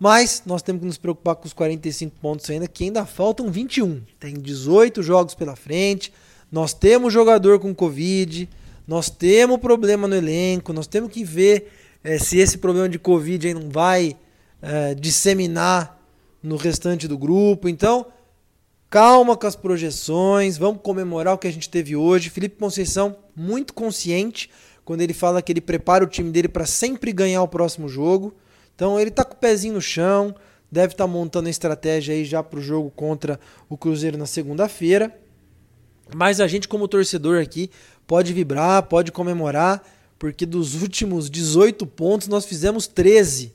mas 0.01 0.41
nós 0.47 0.63
temos 0.63 0.79
que 0.79 0.87
nos 0.87 0.97
preocupar 0.97 1.35
com 1.35 1.45
os 1.45 1.53
45 1.53 2.15
pontos 2.19 2.49
ainda, 2.49 2.67
que 2.67 2.85
ainda 2.85 3.05
faltam 3.05 3.51
21. 3.51 4.01
Tem 4.19 4.33
18 4.33 5.03
jogos 5.03 5.35
pela 5.35 5.55
frente. 5.55 6.11
Nós 6.51 6.73
temos 6.73 7.13
jogador 7.13 7.59
com 7.59 7.71
Covid. 7.71 8.49
Nós 8.87 9.11
temos 9.11 9.59
problema 9.59 10.07
no 10.07 10.15
elenco. 10.15 10.73
Nós 10.73 10.87
temos 10.87 11.11
que 11.11 11.23
ver 11.23 11.71
é, 12.03 12.17
se 12.17 12.39
esse 12.39 12.57
problema 12.57 12.89
de 12.89 12.97
Covid 12.97 13.45
aí 13.45 13.53
não 13.53 13.69
vai 13.69 14.17
é, 14.59 14.95
disseminar 14.95 16.01
no 16.41 16.55
restante 16.55 17.07
do 17.07 17.15
grupo. 17.15 17.69
Então, 17.69 18.07
calma 18.89 19.37
com 19.37 19.45
as 19.45 19.55
projeções. 19.55 20.57
Vamos 20.57 20.81
comemorar 20.81 21.35
o 21.35 21.37
que 21.37 21.47
a 21.47 21.53
gente 21.53 21.69
teve 21.69 21.95
hoje. 21.95 22.31
Felipe 22.31 22.57
Conceição, 22.57 23.15
muito 23.35 23.71
consciente 23.71 24.49
quando 24.83 25.01
ele 25.01 25.13
fala 25.13 25.43
que 25.43 25.51
ele 25.51 25.61
prepara 25.61 26.03
o 26.03 26.07
time 26.07 26.31
dele 26.31 26.47
para 26.47 26.65
sempre 26.65 27.13
ganhar 27.13 27.43
o 27.43 27.47
próximo 27.47 27.87
jogo. 27.87 28.33
Então 28.75 28.99
ele 28.99 29.09
está 29.09 29.23
com 29.23 29.33
o 29.33 29.37
pezinho 29.37 29.75
no 29.75 29.81
chão, 29.81 30.35
deve 30.71 30.93
estar 30.93 31.05
tá 31.05 31.11
montando 31.11 31.47
a 31.47 31.51
estratégia 31.51 32.15
aí 32.15 32.25
já 32.25 32.41
para 32.41 32.59
o 32.59 32.61
jogo 32.61 32.91
contra 32.91 33.39
o 33.69 33.77
Cruzeiro 33.77 34.17
na 34.17 34.25
segunda-feira. 34.25 35.15
Mas 36.15 36.39
a 36.39 36.47
gente, 36.47 36.67
como 36.67 36.87
torcedor 36.87 37.41
aqui, 37.41 37.69
pode 38.05 38.33
vibrar, 38.33 38.83
pode 38.83 39.11
comemorar, 39.11 39.83
porque 40.19 40.45
dos 40.45 40.81
últimos 40.81 41.29
18 41.29 41.85
pontos 41.87 42.27
nós 42.27 42.45
fizemos 42.45 42.87
13. 42.87 43.53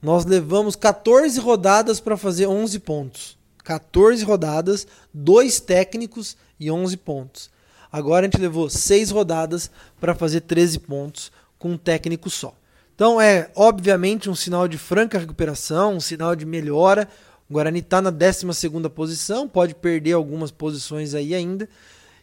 Nós 0.00 0.24
levamos 0.24 0.74
14 0.74 1.38
rodadas 1.38 2.00
para 2.00 2.16
fazer 2.16 2.46
11 2.46 2.78
pontos. 2.80 3.38
14 3.62 4.24
rodadas, 4.24 4.86
dois 5.14 5.60
técnicos 5.60 6.36
e 6.58 6.70
11 6.70 6.96
pontos. 6.96 7.50
Agora 7.90 8.26
a 8.26 8.28
gente 8.28 8.40
levou 8.40 8.68
6 8.68 9.10
rodadas 9.10 9.70
para 10.00 10.14
fazer 10.14 10.40
13 10.40 10.80
pontos 10.80 11.30
com 11.58 11.72
um 11.72 11.78
técnico 11.78 12.28
só. 12.28 12.56
Então 13.02 13.20
é 13.20 13.50
obviamente 13.56 14.30
um 14.30 14.34
sinal 14.36 14.68
de 14.68 14.78
franca 14.78 15.18
recuperação, 15.18 15.96
um 15.96 16.00
sinal 16.00 16.36
de 16.36 16.46
melhora. 16.46 17.08
O 17.50 17.54
Guarani 17.54 17.80
está 17.80 18.00
na 18.00 18.10
12 18.10 18.46
posição, 18.94 19.48
pode 19.48 19.74
perder 19.74 20.12
algumas 20.12 20.52
posições 20.52 21.12
aí 21.12 21.34
ainda. 21.34 21.68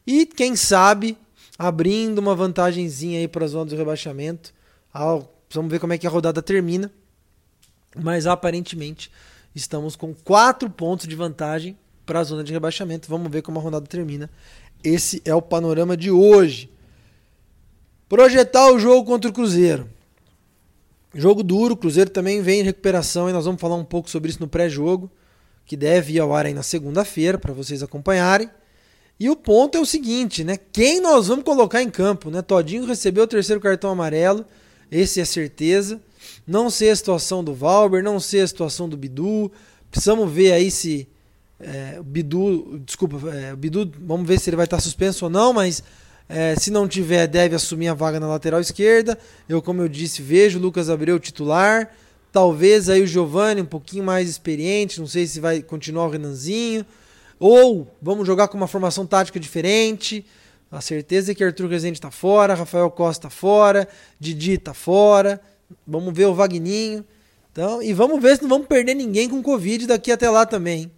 E 0.08 0.26
quem 0.26 0.56
sabe 0.56 1.18
abrindo 1.58 2.20
uma 2.20 2.34
vantagenzinha 2.34 3.20
aí 3.20 3.28
para 3.28 3.44
a 3.44 3.48
zona 3.50 3.66
do 3.66 3.76
rebaixamento. 3.76 4.54
Vamos 5.52 5.70
ver 5.70 5.82
como 5.82 5.92
é 5.92 5.98
que 5.98 6.08
a 6.08 6.10
rodada 6.10 6.42
termina. 6.42 6.90
Mas 7.94 8.26
aparentemente 8.26 9.12
estamos 9.54 9.98
com 9.98 10.14
quatro 10.14 10.70
pontos 10.70 11.10
de 11.10 11.16
vantagem 11.18 11.78
para 12.06 12.22
a 12.22 12.24
zona 12.24 12.42
de 12.42 12.54
rebaixamento. 12.54 13.10
Vamos 13.10 13.30
ver 13.30 13.42
como 13.42 13.60
a 13.60 13.62
rodada 13.62 13.86
termina. 13.86 14.30
Esse 14.82 15.22
é 15.26 15.36
o 15.36 15.42
panorama 15.42 15.98
de 15.98 16.10
hoje. 16.10 16.72
Projetar 18.08 18.72
o 18.72 18.80
jogo 18.80 19.04
contra 19.04 19.30
o 19.30 19.34
Cruzeiro. 19.34 19.99
Jogo 21.14 21.42
duro, 21.42 21.74
o 21.74 21.78
Cruzeiro 21.78 22.10
também 22.10 22.42
vem 22.42 22.62
em 22.62 22.64
recuperação 22.64 23.30
e 23.30 23.34
nós 23.34 23.46
vamos 23.46 23.60
falar 23.60 23.76
um 23.76 23.84
pouco 23.84 24.10
sobre 24.10 24.30
isso 24.30 24.40
no 24.40 24.48
pré-jogo, 24.48 25.10
que 25.66 25.76
deve 25.76 26.14
ir 26.14 26.20
ao 26.20 26.34
ar 26.36 26.46
aí 26.46 26.54
na 26.54 26.64
segunda-feira 26.64 27.38
para 27.38 27.54
vocês 27.54 27.82
acompanharem. 27.82 28.50
E 29.20 29.30
o 29.30 29.36
ponto 29.36 29.78
é 29.78 29.82
o 29.82 29.86
seguinte, 29.86 30.44
né? 30.44 30.58
Quem 30.72 31.02
nós 31.02 31.28
vamos 31.28 31.44
colocar 31.44 31.82
em 31.82 31.90
campo, 31.90 32.30
né? 32.30 32.42
Todinho 32.42 32.86
recebeu 32.86 33.24
o 33.24 33.28
terceiro 33.28 33.60
cartão 33.60 33.90
amarelo, 33.90 34.46
esse 34.92 35.20
é 35.20 35.26
certeza. 35.26 36.00
Não 36.48 36.70
sei 36.70 36.92
a 36.92 36.96
situação 36.96 37.44
do 37.44 37.54
Valber, 37.54 38.04
não 38.04 38.20
sei 38.20 38.42
a 38.42 38.48
situação 38.48 38.88
do 38.88 38.96
Bidu. 38.96 39.52
Precisamos 39.92 40.32
ver 40.32 40.54
aí 40.54 40.72
se 40.72 41.08
é, 41.60 41.98
o 42.00 42.04
Bidu, 42.04 42.80
desculpa, 42.86 43.18
é, 43.30 43.54
o 43.54 43.58
Bidu, 43.58 43.92
vamos 44.00 44.28
ver 44.28 44.40
se 44.40 44.50
ele 44.50 44.56
vai 44.56 44.66
estar 44.66 44.80
suspenso 44.80 45.26
ou 45.26 45.32
não, 45.32 45.52
mas 45.52 45.84
é, 46.30 46.56
se 46.56 46.70
não 46.70 46.88
tiver, 46.88 47.26
deve 47.26 47.56
assumir 47.56 47.88
a 47.88 47.96
vaga 47.96 48.20
na 48.20 48.28
lateral 48.28 48.62
esquerda. 48.62 49.18
Eu, 49.48 49.64
como 49.64 49.82
eu 49.82 49.90
disse, 49.90 50.22
vejo 50.22 50.60
o 50.60 50.62
Lucas 50.62 50.88
Abreu 50.88 51.20
titular. 51.20 51.92
Talvez 52.32 52.88
aí 52.88 53.02
o 53.02 53.08
Giovani 53.08 53.62
um 53.62 53.66
pouquinho 53.66 54.04
mais 54.04 54.30
experiente, 54.30 55.00
não 55.00 55.08
sei 55.08 55.26
se 55.26 55.40
vai 55.40 55.64
continuar 55.64 56.06
o 56.06 56.10
Renanzinho. 56.12 56.86
Ou 57.40 57.92
vamos 58.00 58.28
jogar 58.28 58.48
com 58.48 58.58
uma 58.58 58.68
formação 58.68 59.08
tática 59.08 59.40
diferente. 59.40 60.24
A 60.72 60.82
certeza 60.82 61.32
é 61.32 61.36
que 61.36 61.44
Arthur 61.44 61.68
Rezende 61.68 61.98
está 61.98 62.12
fora, 62.12 62.54
Rafael 62.54 62.92
Costa 62.92 63.28
está 63.28 63.30
fora, 63.32 63.88
Didi 64.20 64.54
está 64.54 64.76
fora. 64.76 65.42
Vamos 65.88 66.14
ver 66.14 66.26
o 66.26 66.36
Vagninho. 66.36 67.04
Então, 67.52 67.82
e 67.82 67.92
vamos 67.92 68.22
ver 68.22 68.36
se 68.36 68.44
não 68.44 68.50
vamos 68.50 68.68
perder 68.68 68.94
ninguém 68.94 69.28
com 69.28 69.42
Covid 69.42 69.88
daqui 69.88 70.12
até 70.12 70.30
lá 70.30 70.46
também. 70.46 70.92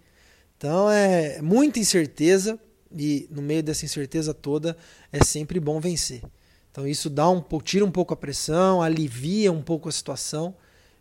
Então 0.58 0.90
é 0.90 1.40
muita 1.40 1.78
incerteza 1.78 2.60
e 2.96 3.28
no 3.30 3.42
meio 3.42 3.62
dessa 3.62 3.84
incerteza 3.84 4.32
toda 4.32 4.76
é 5.12 5.22
sempre 5.24 5.58
bom 5.60 5.80
vencer. 5.80 6.22
Então 6.70 6.86
isso 6.86 7.10
dá 7.10 7.28
um 7.28 7.42
tira 7.62 7.84
um 7.84 7.90
pouco 7.90 8.14
a 8.14 8.16
pressão, 8.16 8.80
alivia 8.80 9.52
um 9.52 9.62
pouco 9.62 9.88
a 9.88 9.92
situação. 9.92 10.54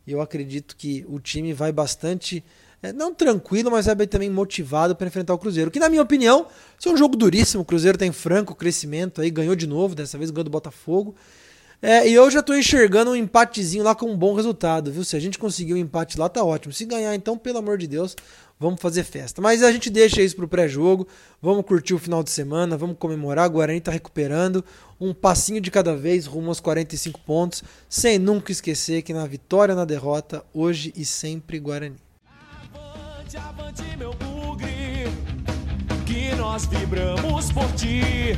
E 0.06 0.12
eu 0.12 0.20
acredito 0.20 0.76
que 0.76 1.06
o 1.08 1.20
time 1.20 1.54
vai 1.54 1.72
bastante 1.72 2.44
é, 2.84 2.92
não 2.92 3.14
tranquilo, 3.14 3.70
mas 3.70 3.88
é 3.88 3.94
bem 3.94 4.08
também 4.08 4.30
motivado 4.30 4.96
para 4.96 5.08
enfrentar 5.08 5.34
o 5.34 5.38
Cruzeiro. 5.38 5.70
Que, 5.70 5.80
na 5.80 5.88
minha 5.88 6.02
opinião, 6.02 6.48
isso 6.80 6.90
é 6.90 6.92
um 6.92 6.98
jogo 6.98 7.16
duríssimo. 7.16 7.62
O 7.62 7.66
Cruzeiro 7.66 7.98
tem 7.98 8.12
franco 8.12 8.56
crescimento 8.56 9.22
aí, 9.22 9.30
ganhou 9.30 9.56
de 9.56 9.68
novo, 9.68 9.94
dessa 9.94 10.18
vez 10.18 10.32
ganhou 10.32 10.46
do 10.46 10.50
Botafogo. 10.50 11.16
É, 11.82 12.08
e 12.08 12.14
eu 12.14 12.30
já 12.30 12.42
estou 12.42 12.56
enxergando 12.56 13.12
um 13.12 13.16
empatezinho 13.16 13.84
lá 13.84 13.96
com 13.96 14.06
um 14.06 14.16
bom 14.16 14.36
resultado, 14.36 14.92
viu? 14.92 15.04
Se 15.04 15.16
a 15.16 15.20
gente 15.20 15.40
conseguir 15.40 15.74
um 15.74 15.78
empate 15.78 16.20
lá, 16.20 16.30
tá 16.30 16.44
ótimo. 16.44 16.72
Se 16.72 16.86
ganhar, 16.86 17.16
então, 17.16 17.36
pelo 17.36 17.58
amor 17.58 17.80
de 17.80 17.88
Deus, 17.88 18.16
vamos 18.60 18.80
fazer 18.80 19.04
festa. 19.04 19.42
Mas 19.42 19.64
a 19.64 19.72
gente 19.72 19.90
deixa 19.90 20.22
isso 20.22 20.36
pro 20.36 20.48
pré-jogo, 20.48 21.08
vamos 21.42 21.66
curtir 21.66 21.96
o 21.96 22.00
final 22.00 22.22
de 22.22 22.30
semana, 22.30 22.78
vamos 22.78 22.98
comemorar. 23.00 23.48
O 23.48 23.54
Guarani 23.54 23.80
está 23.80 23.92
recuperando 23.92 24.64
um 25.00 25.12
passinho 25.12 25.60
de 25.60 25.72
cada 25.72 25.96
vez 25.96 26.28
rumo 26.28 26.50
aos 26.50 26.60
45 26.60 27.20
pontos, 27.22 27.64
sem 27.90 28.20
nunca 28.20 28.52
esquecer 28.52 29.02
que 29.02 29.12
na 29.12 29.26
vitória 29.26 29.74
na 29.74 29.84
derrota, 29.84 30.46
hoje 30.54 30.94
e 30.96 31.04
sempre 31.04 31.60
Guarani. 31.60 31.96
Avante, 32.76 33.38
avante, 33.38 33.98
meu 33.98 34.14
bugre, 34.14 35.08
que 36.06 36.36
nós 36.36 36.68
vibramos 36.68 37.52
por 37.52 37.66
ti, 37.74 38.38